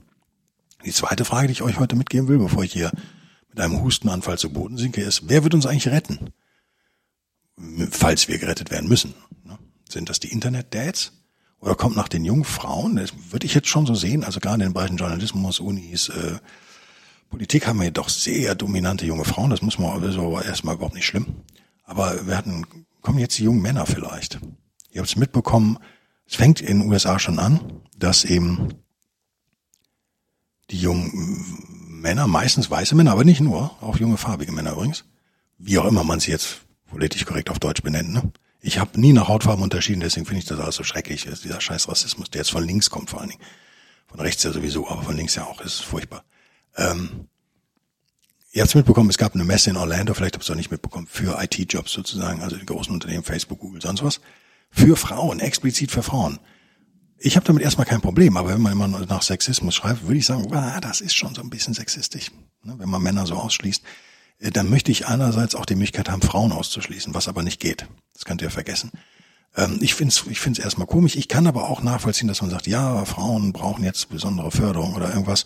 Die 0.84 0.92
zweite 0.92 1.24
Frage, 1.24 1.48
die 1.48 1.52
ich 1.52 1.62
euch 1.62 1.78
heute 1.78 1.96
mitgeben 1.96 2.28
will, 2.28 2.38
bevor 2.38 2.64
ich 2.64 2.72
hier 2.72 2.90
mit 3.48 3.60
einem 3.60 3.82
Hustenanfall 3.82 4.38
zu 4.38 4.52
Boden 4.52 4.76
sinke, 4.76 5.02
ist, 5.02 5.28
wer 5.28 5.42
wird 5.42 5.54
uns 5.54 5.66
eigentlich 5.66 5.88
retten? 5.88 6.30
Falls 7.90 8.28
wir 8.28 8.38
gerettet 8.38 8.70
werden 8.70 8.88
müssen. 8.88 9.14
Ne? 9.44 9.58
Sind 9.88 10.08
das 10.08 10.20
die 10.20 10.32
Internet-Dads? 10.32 11.12
Oder 11.60 11.74
kommt 11.74 11.96
nach 11.96 12.08
den 12.08 12.24
jungen 12.24 12.44
Frauen, 12.44 12.96
das 12.96 13.12
würde 13.30 13.44
ich 13.44 13.54
jetzt 13.54 13.68
schon 13.68 13.84
so 13.84 13.94
sehen, 13.94 14.24
also 14.24 14.40
gerade 14.40 14.54
in 14.56 14.70
den 14.70 14.72
Bereichen 14.72 14.96
Journalismus, 14.96 15.60
Unis, 15.60 16.08
äh, 16.08 16.38
Politik 17.28 17.66
haben 17.66 17.78
wir 17.78 17.84
jedoch 17.84 18.08
sehr 18.08 18.54
dominante 18.54 19.04
junge 19.04 19.24
Frauen, 19.24 19.50
das 19.50 19.60
muss 19.60 19.78
man 19.78 20.00
das 20.00 20.12
ist 20.14 20.18
aber 20.18 20.44
erstmal 20.44 20.74
überhaupt 20.76 20.94
nicht 20.94 21.06
schlimm. 21.06 21.26
Aber 21.84 22.26
wir 22.26 22.36
hatten, 22.36 22.66
kommen 23.02 23.18
jetzt 23.18 23.38
die 23.38 23.44
jungen 23.44 23.60
Männer 23.60 23.84
vielleicht. 23.84 24.40
Ihr 24.90 25.00
habt 25.00 25.10
es 25.10 25.16
mitbekommen, 25.16 25.78
es 26.26 26.36
fängt 26.36 26.60
in 26.60 26.80
den 26.80 26.90
USA 26.90 27.18
schon 27.18 27.38
an, 27.38 27.82
dass 27.96 28.24
eben 28.24 28.70
die 30.70 30.78
jungen 30.78 31.68
Männer, 31.88 32.26
meistens 32.26 32.70
weiße 32.70 32.94
Männer, 32.94 33.12
aber 33.12 33.24
nicht 33.24 33.40
nur, 33.40 33.76
auch 33.82 33.98
junge 33.98 34.16
farbige 34.16 34.52
Männer 34.52 34.72
übrigens, 34.72 35.04
wie 35.58 35.78
auch 35.78 35.84
immer 35.84 36.04
man 36.04 36.20
sie 36.20 36.30
jetzt 36.30 36.62
politisch 36.86 37.24
korrekt 37.24 37.50
auf 37.50 37.58
Deutsch 37.58 37.82
benennt, 37.82 38.12
ne? 38.12 38.32
Ich 38.62 38.78
habe 38.78 39.00
nie 39.00 39.14
nach 39.14 39.28
Hautfarben 39.28 39.62
unterschieden, 39.62 40.00
deswegen 40.00 40.26
finde 40.26 40.40
ich 40.40 40.44
das 40.44 40.60
alles 40.60 40.74
so 40.74 40.84
schrecklich, 40.84 41.22
dieser 41.24 41.60
scheiß 41.62 41.88
Rassismus, 41.88 42.28
der 42.28 42.42
jetzt 42.42 42.50
von 42.50 42.66
links 42.66 42.90
kommt 42.90 43.08
vor 43.08 43.20
allen 43.20 43.30
Dingen. 43.30 43.42
Von 44.06 44.20
rechts 44.20 44.42
ja 44.42 44.52
sowieso, 44.52 44.86
aber 44.86 45.02
von 45.02 45.16
links 45.16 45.34
ja 45.34 45.44
auch, 45.44 45.56
das 45.56 45.74
ist 45.74 45.80
furchtbar. 45.80 46.24
Ähm, 46.76 47.28
ihr 48.52 48.60
habt 48.60 48.68
es 48.68 48.74
mitbekommen, 48.74 49.08
es 49.08 49.16
gab 49.16 49.34
eine 49.34 49.44
Messe 49.44 49.70
in 49.70 49.78
Orlando, 49.78 50.12
vielleicht 50.12 50.34
habt 50.34 50.44
ihr 50.44 50.46
es 50.46 50.50
auch 50.50 50.56
nicht 50.56 50.70
mitbekommen, 50.70 51.06
für 51.06 51.42
IT-Jobs 51.42 51.90
sozusagen, 51.90 52.42
also 52.42 52.56
die 52.56 52.66
großen 52.66 52.92
Unternehmen, 52.92 53.24
Facebook, 53.24 53.60
Google, 53.60 53.80
sonst 53.80 54.02
was, 54.02 54.20
für 54.70 54.94
Frauen, 54.96 55.40
explizit 55.40 55.90
für 55.90 56.02
Frauen. 56.02 56.38
Ich 57.22 57.36
habe 57.36 57.46
damit 57.46 57.62
erstmal 57.62 57.86
kein 57.86 58.00
Problem, 58.00 58.38
aber 58.38 58.48
wenn 58.48 58.62
man 58.62 58.72
immer 58.72 58.88
nach 58.88 59.20
Sexismus 59.20 59.74
schreibt, 59.74 60.04
würde 60.04 60.16
ich 60.16 60.24
sagen, 60.24 60.50
ah, 60.54 60.80
das 60.80 61.02
ist 61.02 61.14
schon 61.14 61.34
so 61.34 61.42
ein 61.42 61.50
bisschen 61.50 61.74
sexistisch, 61.74 62.30
ne, 62.62 62.74
wenn 62.78 62.88
man 62.88 63.02
Männer 63.02 63.26
so 63.26 63.34
ausschließt. 63.34 63.82
Äh, 64.38 64.50
dann 64.50 64.70
möchte 64.70 64.90
ich 64.90 65.06
einerseits 65.06 65.54
auch 65.54 65.66
die 65.66 65.74
Möglichkeit 65.74 66.08
haben, 66.08 66.22
Frauen 66.22 66.50
auszuschließen, 66.50 67.12
was 67.12 67.28
aber 67.28 67.42
nicht 67.42 67.60
geht. 67.60 67.86
Das 68.14 68.24
könnt 68.24 68.40
ihr 68.40 68.50
vergessen. 68.50 68.90
Ähm, 69.54 69.78
ich 69.82 69.94
finde 69.94 70.14
es 70.14 70.24
ich 70.30 70.40
find's 70.40 70.58
erstmal 70.58 70.86
komisch. 70.86 71.14
Ich 71.14 71.28
kann 71.28 71.46
aber 71.46 71.68
auch 71.68 71.82
nachvollziehen, 71.82 72.26
dass 72.26 72.40
man 72.40 72.50
sagt, 72.50 72.66
ja, 72.66 73.04
Frauen 73.04 73.52
brauchen 73.52 73.84
jetzt 73.84 74.08
besondere 74.08 74.50
Förderung 74.50 74.94
oder 74.94 75.10
irgendwas. 75.10 75.44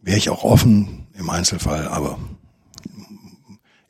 Wäre 0.00 0.16
ich 0.16 0.30
auch 0.30 0.42
offen 0.42 1.06
im 1.12 1.28
Einzelfall, 1.28 1.86
aber 1.88 2.18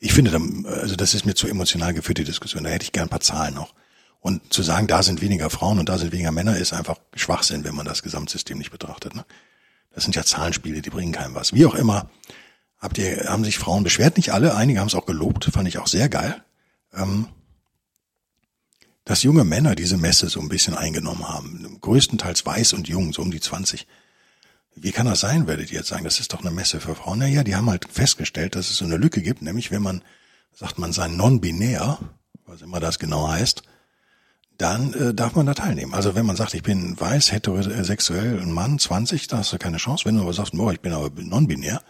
ich 0.01 0.13
finde, 0.13 0.37
also 0.67 0.97
das 0.97 1.15
ist 1.15 1.27
mir 1.27 1.35
zu 1.35 1.47
emotional 1.47 1.95
geführt, 1.95 2.19
die 2.19 2.25
Diskussion. 2.25 2.65
Da 2.65 2.71
hätte 2.71 2.85
ich 2.85 2.93
gern 2.93 3.07
ein 3.07 3.11
paar 3.11 3.21
Zahlen 3.21 3.55
noch. 3.55 3.73
Und 4.21 4.53
zu 4.53 4.63
sagen, 4.63 4.87
da 4.89 5.03
sind 5.03 5.21
weniger 5.21 5.49
Frauen 5.49 5.79
und 5.79 5.89
da 5.89 5.97
sind 5.97 6.13
weniger 6.13 6.33
Männer, 6.33 6.57
ist 6.57 6.73
einfach 6.73 6.99
Schwachsinn, 7.15 7.65
wenn 7.65 7.75
man 7.75 7.87
das 7.87 8.03
Gesamtsystem 8.03 8.59
nicht 8.59 8.73
betrachtet. 8.73 9.15
Ne? 9.15 9.25
Das 9.93 10.05
sind 10.05 10.17
ja 10.17 10.25
Zahlenspiele, 10.25 10.83
die 10.83 10.91
bringen 10.91 11.13
keinem 11.13 11.35
was. 11.35 11.53
Wie 11.53 11.67
auch 11.67 11.75
immer, 11.75 12.11
habt 12.79 12.99
ihr, 12.99 13.27
haben 13.29 13.45
sich 13.45 13.59
Frauen 13.59 13.85
beschwert, 13.85 14.17
nicht 14.17 14.33
alle, 14.33 14.55
einige 14.55 14.81
haben 14.81 14.89
es 14.89 14.95
auch 14.95 15.07
gelobt, 15.07 15.45
fand 15.45 15.69
ich 15.69 15.79
auch 15.79 15.87
sehr 15.87 16.09
geil. 16.09 16.43
Ähm, 16.93 17.29
dass 19.05 19.23
junge 19.23 19.45
Männer 19.45 19.75
diese 19.75 19.97
Messe 19.97 20.29
so 20.29 20.39
ein 20.39 20.51
bisschen 20.51 20.75
eingenommen 20.75 21.27
haben. 21.27 21.79
Größtenteils 21.81 22.45
weiß 22.45 22.75
und 22.75 22.89
jung, 22.89 23.15
so 23.15 23.23
um 23.23 23.31
die 23.31 23.41
20. 23.41 23.87
Wie 24.75 24.93
kann 24.93 25.07
das 25.07 25.21
sein, 25.21 25.47
werdet 25.47 25.73
ihr 25.73 25.79
jetzt 25.79 25.89
sagen? 25.89 26.05
Das 26.05 26.21
ist 26.21 26.33
doch 26.33 26.43
eine 26.43 26.51
Messe 26.51 26.79
für 26.79 26.95
Frauen. 26.95 27.21
Naja, 27.21 27.43
die 27.43 27.57
haben 27.57 27.71
halt 27.71 27.87
festgestellt, 27.91 28.55
dass 28.55 28.69
es 28.69 28.77
so 28.77 28.85
eine 28.85 28.99
Lücke 28.99 29.23
gibt, 29.23 29.41
nämlich 29.41 29.71
wenn 29.71 29.83
man, 29.83 30.03
sagt 30.55 30.79
man, 30.79 30.93
sei 30.93 31.09
non-binär, 31.09 31.99
was 32.47 32.61
immer 32.61 32.81
das 32.81 32.99
genau 32.99 33.29
heißt, 33.29 33.63
dann 34.59 34.93
äh, 34.93 35.15
darf 35.15 35.35
man 35.37 35.47
da 35.47 35.55
teilnehmen. 35.55 35.95
Also 35.95 36.15
wenn 36.15 36.27
man 36.27 36.37
sagt, 36.37 36.53
ich 36.55 36.65
bin 36.65 36.99
weiß, 36.99 37.33
heterosexuell, 37.33 38.41
ein 38.41 38.53
Mann, 38.53 38.79
20, 38.79 39.29
da 39.29 39.39
hast 39.39 39.53
du 39.53 39.59
keine 39.59 39.77
Chance. 39.79 40.05
Wenn 40.05 40.17
du 40.17 40.23
aber 40.23 40.33
sagst, 40.33 40.53
boah, 40.53 40.73
ich 40.73 40.81
bin 40.81 40.93
aber 40.93 41.11
non-binär, 41.15 41.81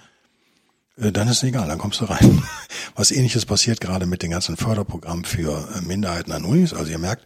äh, 0.99 1.11
dann 1.11 1.29
ist 1.29 1.39
es 1.39 1.43
egal, 1.45 1.67
dann 1.67 1.79
kommst 1.79 2.01
du 2.01 2.05
rein. 2.05 2.43
Was 2.95 3.11
ähnliches 3.11 3.47
passiert 3.47 3.81
gerade 3.81 4.05
mit 4.05 4.23
den 4.23 4.31
ganzen 4.31 4.57
Förderprogrammen 4.59 5.25
für 5.25 5.67
äh, 5.75 5.81
Minderheiten 5.81 6.31
an 6.31 6.45
Unis. 6.45 6.75
Also 6.75 6.93
ihr 6.93 6.99
merkt, 6.99 7.25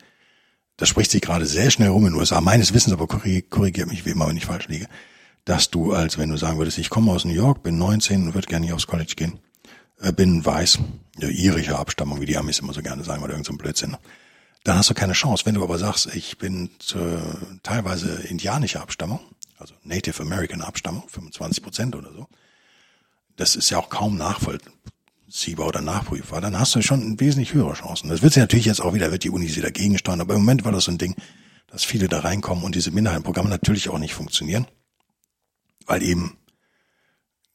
das 0.76 0.88
spricht 0.88 1.10
sich 1.10 1.20
gerade 1.20 1.44
sehr 1.44 1.70
schnell 1.70 1.88
rum 1.88 2.06
in 2.06 2.12
den 2.12 2.20
USA. 2.20 2.40
Meines 2.40 2.72
Wissens, 2.72 2.92
aber 2.92 3.08
korrigiert 3.08 3.88
mich 3.88 4.06
wie 4.06 4.10
immer, 4.10 4.28
wenn 4.28 4.36
ich 4.36 4.46
falsch 4.46 4.68
liege, 4.68 4.86
dass 5.44 5.70
du, 5.70 5.92
als 5.92 6.18
wenn 6.18 6.30
du 6.30 6.36
sagen 6.36 6.58
würdest, 6.58 6.78
ich 6.78 6.88
komme 6.88 7.10
aus 7.10 7.24
New 7.24 7.34
York, 7.34 7.64
bin 7.64 7.78
19 7.78 8.28
und 8.28 8.34
würde 8.34 8.46
gerne 8.46 8.66
nicht 8.66 8.74
aufs 8.74 8.86
College 8.86 9.14
gehen, 9.16 9.40
äh, 10.00 10.12
bin 10.12 10.44
weiß, 10.44 10.78
ja, 11.18 11.28
irischer 11.28 11.80
Abstammung, 11.80 12.20
wie 12.20 12.26
die 12.26 12.36
Amis 12.36 12.60
immer 12.60 12.72
so 12.72 12.80
gerne 12.80 13.02
sagen, 13.02 13.24
oder 13.24 13.32
irgendein 13.32 13.54
so 13.56 13.58
Blödsinn. 13.58 13.96
Dann 14.64 14.76
hast 14.76 14.90
du 14.90 14.94
keine 14.94 15.12
Chance. 15.12 15.44
Wenn 15.44 15.54
du 15.54 15.62
aber 15.62 15.78
sagst, 15.78 16.14
ich 16.14 16.38
bin 16.38 16.70
äh, 16.94 17.58
teilweise 17.62 18.22
indianischer 18.22 18.80
Abstammung, 18.80 19.20
also 19.58 19.74
Native 19.82 20.22
American 20.22 20.62
Abstammung, 20.62 21.08
25 21.08 21.62
Prozent 21.62 21.96
oder 21.96 22.12
so, 22.12 22.28
das 23.36 23.56
ist 23.56 23.70
ja 23.70 23.78
auch 23.78 23.88
kaum 23.88 24.16
nachvollziehbar 24.16 25.66
oder 25.66 25.80
nachprüfbar, 25.80 26.40
dann 26.40 26.58
hast 26.58 26.74
du 26.74 26.82
schon 26.82 27.18
wesentlich 27.18 27.54
höhere 27.54 27.72
Chancen. 27.74 28.08
Das 28.08 28.22
wird 28.22 28.34
sich 28.34 28.40
natürlich 28.40 28.66
jetzt 28.66 28.80
auch 28.80 28.94
wieder, 28.94 29.10
wird 29.10 29.24
die 29.24 29.30
Uni 29.30 29.48
sie 29.48 29.60
dagegen 29.60 29.98
steuern, 29.98 30.20
aber 30.20 30.34
im 30.34 30.40
Moment 30.40 30.64
war 30.64 30.72
das 30.72 30.84
so 30.84 30.92
ein 30.92 30.98
Ding, 30.98 31.16
dass 31.66 31.84
viele 31.84 32.06
da 32.08 32.20
reinkommen 32.20 32.64
und 32.64 32.74
diese 32.74 32.90
Minderheitenprogramme 32.90 33.48
natürlich 33.48 33.88
auch 33.88 33.98
nicht 33.98 34.14
funktionieren, 34.14 34.66
weil 35.86 36.02
eben 36.02 36.36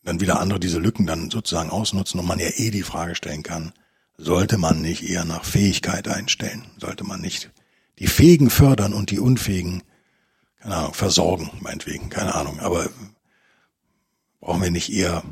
dann 0.03 0.19
wieder 0.19 0.39
andere 0.39 0.59
diese 0.59 0.79
Lücken 0.79 1.05
dann 1.05 1.29
sozusagen 1.29 1.69
ausnutzen 1.69 2.19
und 2.19 2.25
man 2.25 2.39
ja 2.39 2.47
eh 2.47 2.71
die 2.71 2.83
Frage 2.83 3.15
stellen 3.15 3.43
kann, 3.43 3.73
sollte 4.17 4.57
man 4.57 4.81
nicht 4.81 5.03
eher 5.03 5.25
nach 5.25 5.45
Fähigkeit 5.45 6.07
einstellen? 6.07 6.65
Sollte 6.77 7.03
man 7.03 7.21
nicht 7.21 7.51
die 7.99 8.07
Fähigen 8.07 8.49
fördern 8.49 8.93
und 8.93 9.11
die 9.11 9.19
Unfähigen, 9.19 9.83
keine 10.59 10.75
Ahnung, 10.75 10.93
versorgen, 10.93 11.51
meinetwegen, 11.61 12.09
keine 12.09 12.35
Ahnung, 12.35 12.59
aber 12.59 12.89
brauchen 14.39 14.61
wir 14.61 14.71
nicht 14.71 14.91
eher 14.91 15.23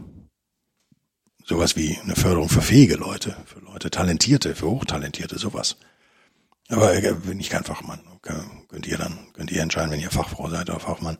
sowas 1.46 1.76
wie 1.76 1.98
eine 2.04 2.16
Förderung 2.16 2.50
für 2.50 2.62
fähige 2.62 2.96
Leute, 2.96 3.38
für 3.46 3.60
Leute 3.60 3.92
Talentierte, 3.92 4.56
für 4.56 4.68
Hochtalentierte, 4.68 5.38
sowas. 5.38 5.78
Aber 6.70 7.00
bin 7.00 7.40
ich 7.40 7.50
kein 7.50 7.64
Fachmann. 7.64 8.00
Könnt 8.22 8.88
ihr 8.88 8.98
dann, 8.98 9.20
könnt 9.34 9.52
ihr 9.52 9.62
entscheiden, 9.62 9.92
wenn 9.92 10.00
ihr 10.00 10.10
Fachfrau 10.10 10.50
seid 10.50 10.70
oder 10.70 10.80
Fachmann. 10.80 11.20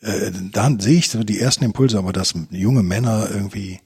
äh, 0.00 0.32
dann 0.50 0.80
sehe 0.80 0.98
ich 0.98 1.08
so 1.08 1.22
die 1.22 1.38
ersten 1.38 1.64
Impulse, 1.64 1.98
aber 1.98 2.12
dass 2.12 2.34
junge 2.50 2.82
Männer 2.82 3.28
irgendwie 3.30 3.80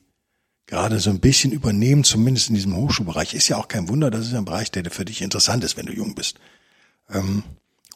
gerade 0.69 1.01
so 1.01 1.11
ein 1.11 1.19
bisschen 1.19 1.51
übernehmen, 1.51 2.05
zumindest 2.05 2.51
in 2.51 2.55
diesem 2.55 2.77
Hochschulbereich, 2.77 3.35
ist 3.35 3.49
ja 3.49 3.57
auch 3.57 3.69
kein 3.69 3.89
Wunder, 3.89 4.11
das 4.11 4.27
ist 4.27 4.35
ein 4.35 4.45
Bereich, 4.45 4.71
der 4.71 4.89
für 4.91 5.05
dich 5.05 5.23
interessant 5.23 5.65
ist, 5.65 5.77
wenn 5.77 5.87
du 5.87 5.95
jung 5.95 6.15
bist. 6.15 6.39
Ähm, 7.11 7.43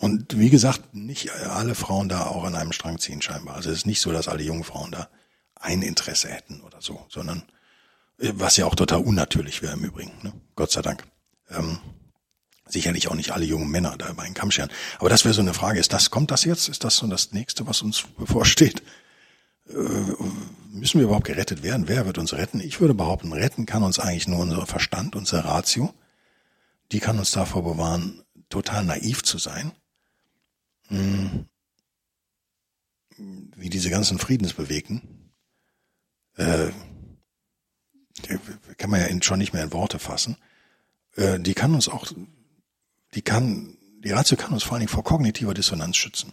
und 0.00 0.38
wie 0.38 0.50
gesagt, 0.50 0.94
nicht 0.94 1.30
alle 1.32 1.76
Frauen 1.76 2.08
da 2.08 2.26
auch 2.26 2.44
an 2.44 2.56
einem 2.56 2.72
Strang 2.72 2.98
ziehen 2.98 3.22
scheinbar. 3.22 3.54
Also 3.54 3.70
es 3.70 3.78
ist 3.78 3.86
nicht 3.86 4.00
so, 4.00 4.10
dass 4.10 4.26
alle 4.26 4.42
jungen 4.42 4.64
Frauen 4.64 4.90
da 4.90 5.08
ein 5.54 5.82
Interesse 5.82 6.28
hätten 6.28 6.62
oder 6.62 6.80
so, 6.80 7.06
sondern 7.08 7.44
äh, 8.18 8.32
was 8.34 8.56
ja 8.56 8.64
auch 8.64 8.74
total 8.74 9.02
unnatürlich 9.02 9.62
wäre 9.62 9.74
im 9.74 9.84
Übrigen, 9.84 10.12
ne? 10.22 10.32
Gott 10.56 10.72
sei 10.72 10.80
Dank. 10.80 11.04
Ähm, 11.50 11.78
sicherlich 12.66 13.08
auch 13.08 13.14
nicht 13.14 13.32
alle 13.32 13.44
jungen 13.44 13.70
Männer 13.70 13.96
da 13.98 14.08
über 14.08 14.22
einen 14.22 14.34
Kamm 14.34 14.50
scheren. 14.50 14.70
Aber 14.98 15.10
das 15.10 15.26
wäre 15.26 15.34
so 15.34 15.42
eine 15.42 15.52
Frage, 15.52 15.78
ist 15.78 15.92
das, 15.92 16.10
kommt 16.10 16.30
das 16.30 16.44
jetzt? 16.44 16.70
Ist 16.70 16.84
das 16.84 16.96
so 16.96 17.06
das 17.06 17.32
nächste, 17.32 17.66
was 17.66 17.82
uns 17.82 18.02
bevorsteht? 18.16 18.82
Äh, 19.68 19.74
müssen 20.72 20.98
wir 20.98 21.04
überhaupt 21.04 21.26
gerettet 21.26 21.62
werden? 21.62 21.88
Wer 21.88 22.06
wird 22.06 22.18
uns 22.18 22.32
retten? 22.32 22.60
Ich 22.60 22.80
würde 22.80 22.94
behaupten, 22.94 23.32
retten 23.32 23.66
kann 23.66 23.82
uns 23.82 23.98
eigentlich 23.98 24.28
nur 24.28 24.40
unser 24.40 24.66
Verstand, 24.66 25.14
unsere 25.14 25.44
Ratio. 25.44 25.94
Die 26.90 27.00
kann 27.00 27.18
uns 27.18 27.30
davor 27.30 27.62
bewahren, 27.62 28.22
total 28.48 28.84
naiv 28.84 29.22
zu 29.22 29.38
sein. 29.38 29.72
Hm. 30.88 31.46
Wie 33.16 33.70
diese 33.70 33.90
ganzen 33.90 34.18
Friedensbewegten. 34.18 35.30
Äh, 36.36 36.70
kann 38.78 38.90
man 38.90 39.00
ja 39.00 39.22
schon 39.22 39.38
nicht 39.38 39.52
mehr 39.52 39.64
in 39.64 39.72
Worte 39.72 39.98
fassen. 39.98 40.36
Äh, 41.16 41.38
die 41.40 41.54
kann 41.54 41.74
uns 41.74 41.88
auch 41.88 42.10
die 43.14 43.22
kann, 43.22 43.76
die 44.02 44.10
Ratio 44.10 44.36
kann 44.36 44.52
uns 44.52 44.62
vor 44.62 44.72
allen 44.72 44.80
Dingen 44.80 44.88
vor 44.88 45.04
kognitiver 45.04 45.54
Dissonanz 45.54 45.96
schützen. 45.96 46.32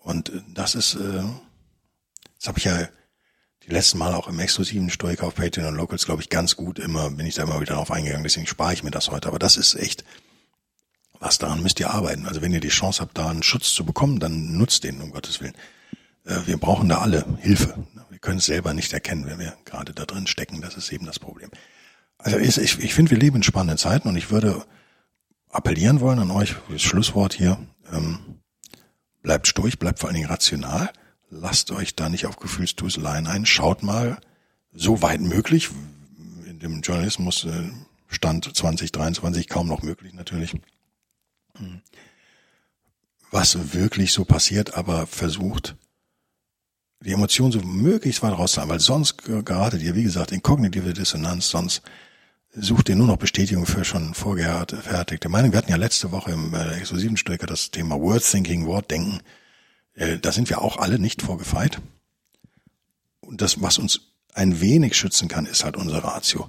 Und 0.00 0.30
äh, 0.30 0.42
das 0.52 0.74
ist, 0.74 0.94
äh, 0.94 1.22
das 2.38 2.48
habe 2.48 2.58
ich 2.58 2.64
ja 2.64 2.88
die 3.68 3.74
letzten 3.74 3.98
Mal 3.98 4.14
auch 4.14 4.28
im 4.28 4.40
exklusiven 4.40 4.88
Stoiker 4.88 5.26
auf 5.26 5.34
Patreon 5.34 5.68
und 5.68 5.74
Locals, 5.74 6.06
glaube 6.06 6.22
ich, 6.22 6.30
ganz 6.30 6.56
gut 6.56 6.78
immer, 6.78 7.10
bin 7.10 7.26
ich 7.26 7.34
da 7.34 7.42
immer 7.42 7.60
wieder 7.60 7.74
drauf 7.74 7.90
eingegangen, 7.90 8.24
deswegen 8.24 8.46
spare 8.46 8.72
ich 8.72 8.82
mir 8.82 8.90
das 8.90 9.10
heute. 9.10 9.28
Aber 9.28 9.38
das 9.38 9.58
ist 9.58 9.74
echt, 9.74 10.04
was 11.20 11.36
daran 11.36 11.62
müsst 11.62 11.78
ihr 11.78 11.90
arbeiten. 11.90 12.26
Also 12.26 12.40
wenn 12.40 12.52
ihr 12.54 12.60
die 12.60 12.68
Chance 12.68 13.02
habt, 13.02 13.18
da 13.18 13.28
einen 13.28 13.42
Schutz 13.42 13.72
zu 13.74 13.84
bekommen, 13.84 14.20
dann 14.20 14.56
nutzt 14.56 14.84
den, 14.84 15.02
um 15.02 15.10
Gottes 15.10 15.42
Willen. 15.42 15.54
Äh, 16.24 16.46
wir 16.46 16.56
brauchen 16.56 16.88
da 16.88 16.98
alle 16.98 17.26
Hilfe. 17.40 17.84
Wir 18.08 18.18
können 18.18 18.38
es 18.38 18.46
selber 18.46 18.72
nicht 18.72 18.92
erkennen, 18.94 19.26
wenn 19.26 19.38
wir 19.38 19.54
gerade 19.66 19.92
da 19.92 20.06
drin 20.06 20.26
stecken. 20.26 20.62
Das 20.62 20.76
ist 20.76 20.90
eben 20.90 21.04
das 21.04 21.18
Problem. 21.18 21.50
Also 22.16 22.38
ich, 22.38 22.56
ich, 22.56 22.78
ich 22.78 22.94
finde, 22.94 23.10
wir 23.10 23.18
leben 23.18 23.36
in 23.36 23.42
spannenden 23.42 23.76
Zeiten 23.76 24.08
und 24.08 24.16
ich 24.16 24.30
würde 24.30 24.64
appellieren 25.50 26.00
wollen 26.00 26.18
an 26.20 26.30
euch, 26.30 26.56
das 26.70 26.82
Schlusswort 26.82 27.34
hier, 27.34 27.58
ähm, 27.92 28.40
bleibt 29.22 29.46
sturig, 29.46 29.78
bleibt 29.78 29.98
vor 29.98 30.08
allen 30.08 30.16
Dingen 30.16 30.28
rational, 30.28 30.90
lasst 31.30 31.70
euch 31.70 31.94
da 31.94 32.08
nicht 32.08 32.26
auf 32.26 32.36
Gefühlsduseleien 32.36 33.26
ein, 33.26 33.46
schaut 33.46 33.82
mal, 33.82 34.18
so 34.72 35.02
weit 35.02 35.20
möglich, 35.20 35.70
in 36.46 36.58
dem 36.58 36.80
Journalismus 36.80 37.44
äh, 37.44 37.70
Stand 38.08 38.56
2023 38.56 39.48
kaum 39.48 39.68
noch 39.68 39.82
möglich 39.82 40.14
natürlich, 40.14 40.54
was 43.30 43.74
wirklich 43.74 44.12
so 44.12 44.24
passiert, 44.24 44.74
aber 44.74 45.06
versucht, 45.06 45.76
die 47.00 47.12
Emotionen 47.12 47.52
so 47.52 47.60
möglichst 47.60 48.22
weit 48.22 48.32
rauszuhalten, 48.32 48.72
weil 48.72 48.80
sonst 48.80 49.18
geratet 49.18 49.82
ihr, 49.82 49.94
wie 49.94 50.02
gesagt, 50.02 50.32
in 50.32 50.42
kognitive 50.42 50.94
Dissonanz, 50.94 51.48
sonst 51.48 51.82
sucht 52.52 52.88
ihr 52.88 52.96
nur 52.96 53.06
noch 53.06 53.18
Bestätigung 53.18 53.66
für 53.66 53.84
schon 53.84 54.14
vorgefertigte 54.14 55.28
Meinung. 55.28 55.52
Wir 55.52 55.58
hatten 55.58 55.70
ja 55.70 55.76
letzte 55.76 56.10
Woche 56.10 56.32
im 56.32 56.54
äh, 56.54 56.76
exklusiven 56.76 57.16
Stücker 57.16 57.46
das 57.46 57.70
Thema 57.70 58.00
Word 58.00 58.28
Thinking, 58.28 58.66
Wortdenken. 58.66 59.20
Äh, 59.98 60.18
da 60.18 60.32
sind 60.32 60.48
wir 60.48 60.62
auch 60.62 60.78
alle 60.78 60.98
nicht 60.98 61.22
vorgefeit. 61.22 61.80
Und 63.20 63.42
das, 63.42 63.60
was 63.60 63.78
uns 63.78 64.12
ein 64.32 64.60
wenig 64.60 64.96
schützen 64.96 65.28
kann, 65.28 65.44
ist 65.44 65.64
halt 65.64 65.76
unsere 65.76 66.04
Ratio. 66.04 66.48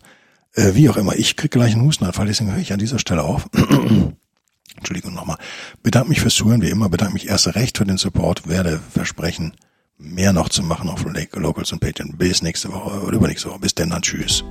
Äh, 0.53 0.75
wie 0.75 0.89
auch 0.89 0.97
immer, 0.97 1.15
ich 1.15 1.35
krieg 1.35 1.51
gleich 1.51 1.73
einen 1.73 1.83
Hustenanfall, 1.83 2.27
deswegen 2.27 2.51
höre 2.51 2.61
ich 2.61 2.71
an 2.71 2.79
dieser 2.79 2.99
Stelle 2.99 3.23
auf. 3.23 3.49
Entschuldigung 4.77 5.13
nochmal. 5.13 5.37
Bedanke 5.83 6.09
mich 6.09 6.21
fürs 6.21 6.35
Zuhören, 6.35 6.61
wie 6.61 6.69
immer. 6.69 6.89
Bedanke 6.89 7.13
mich 7.13 7.27
erst 7.27 7.53
recht 7.55 7.77
für 7.77 7.85
den 7.85 7.97
Support. 7.97 8.47
Werde 8.47 8.79
versprechen, 8.93 9.53
mehr 9.97 10.31
noch 10.31 10.49
zu 10.49 10.63
machen 10.63 10.89
auf 10.89 11.03
Locals 11.33 11.71
und 11.73 11.79
Patreon. 11.79 12.17
Bis 12.17 12.41
nächste 12.41 12.71
Woche 12.71 13.01
oder 13.01 13.17
übernächste 13.17 13.49
Woche. 13.49 13.59
Bis 13.59 13.75
denn 13.75 13.89
dann. 13.89 14.01
Tschüss. 14.01 14.43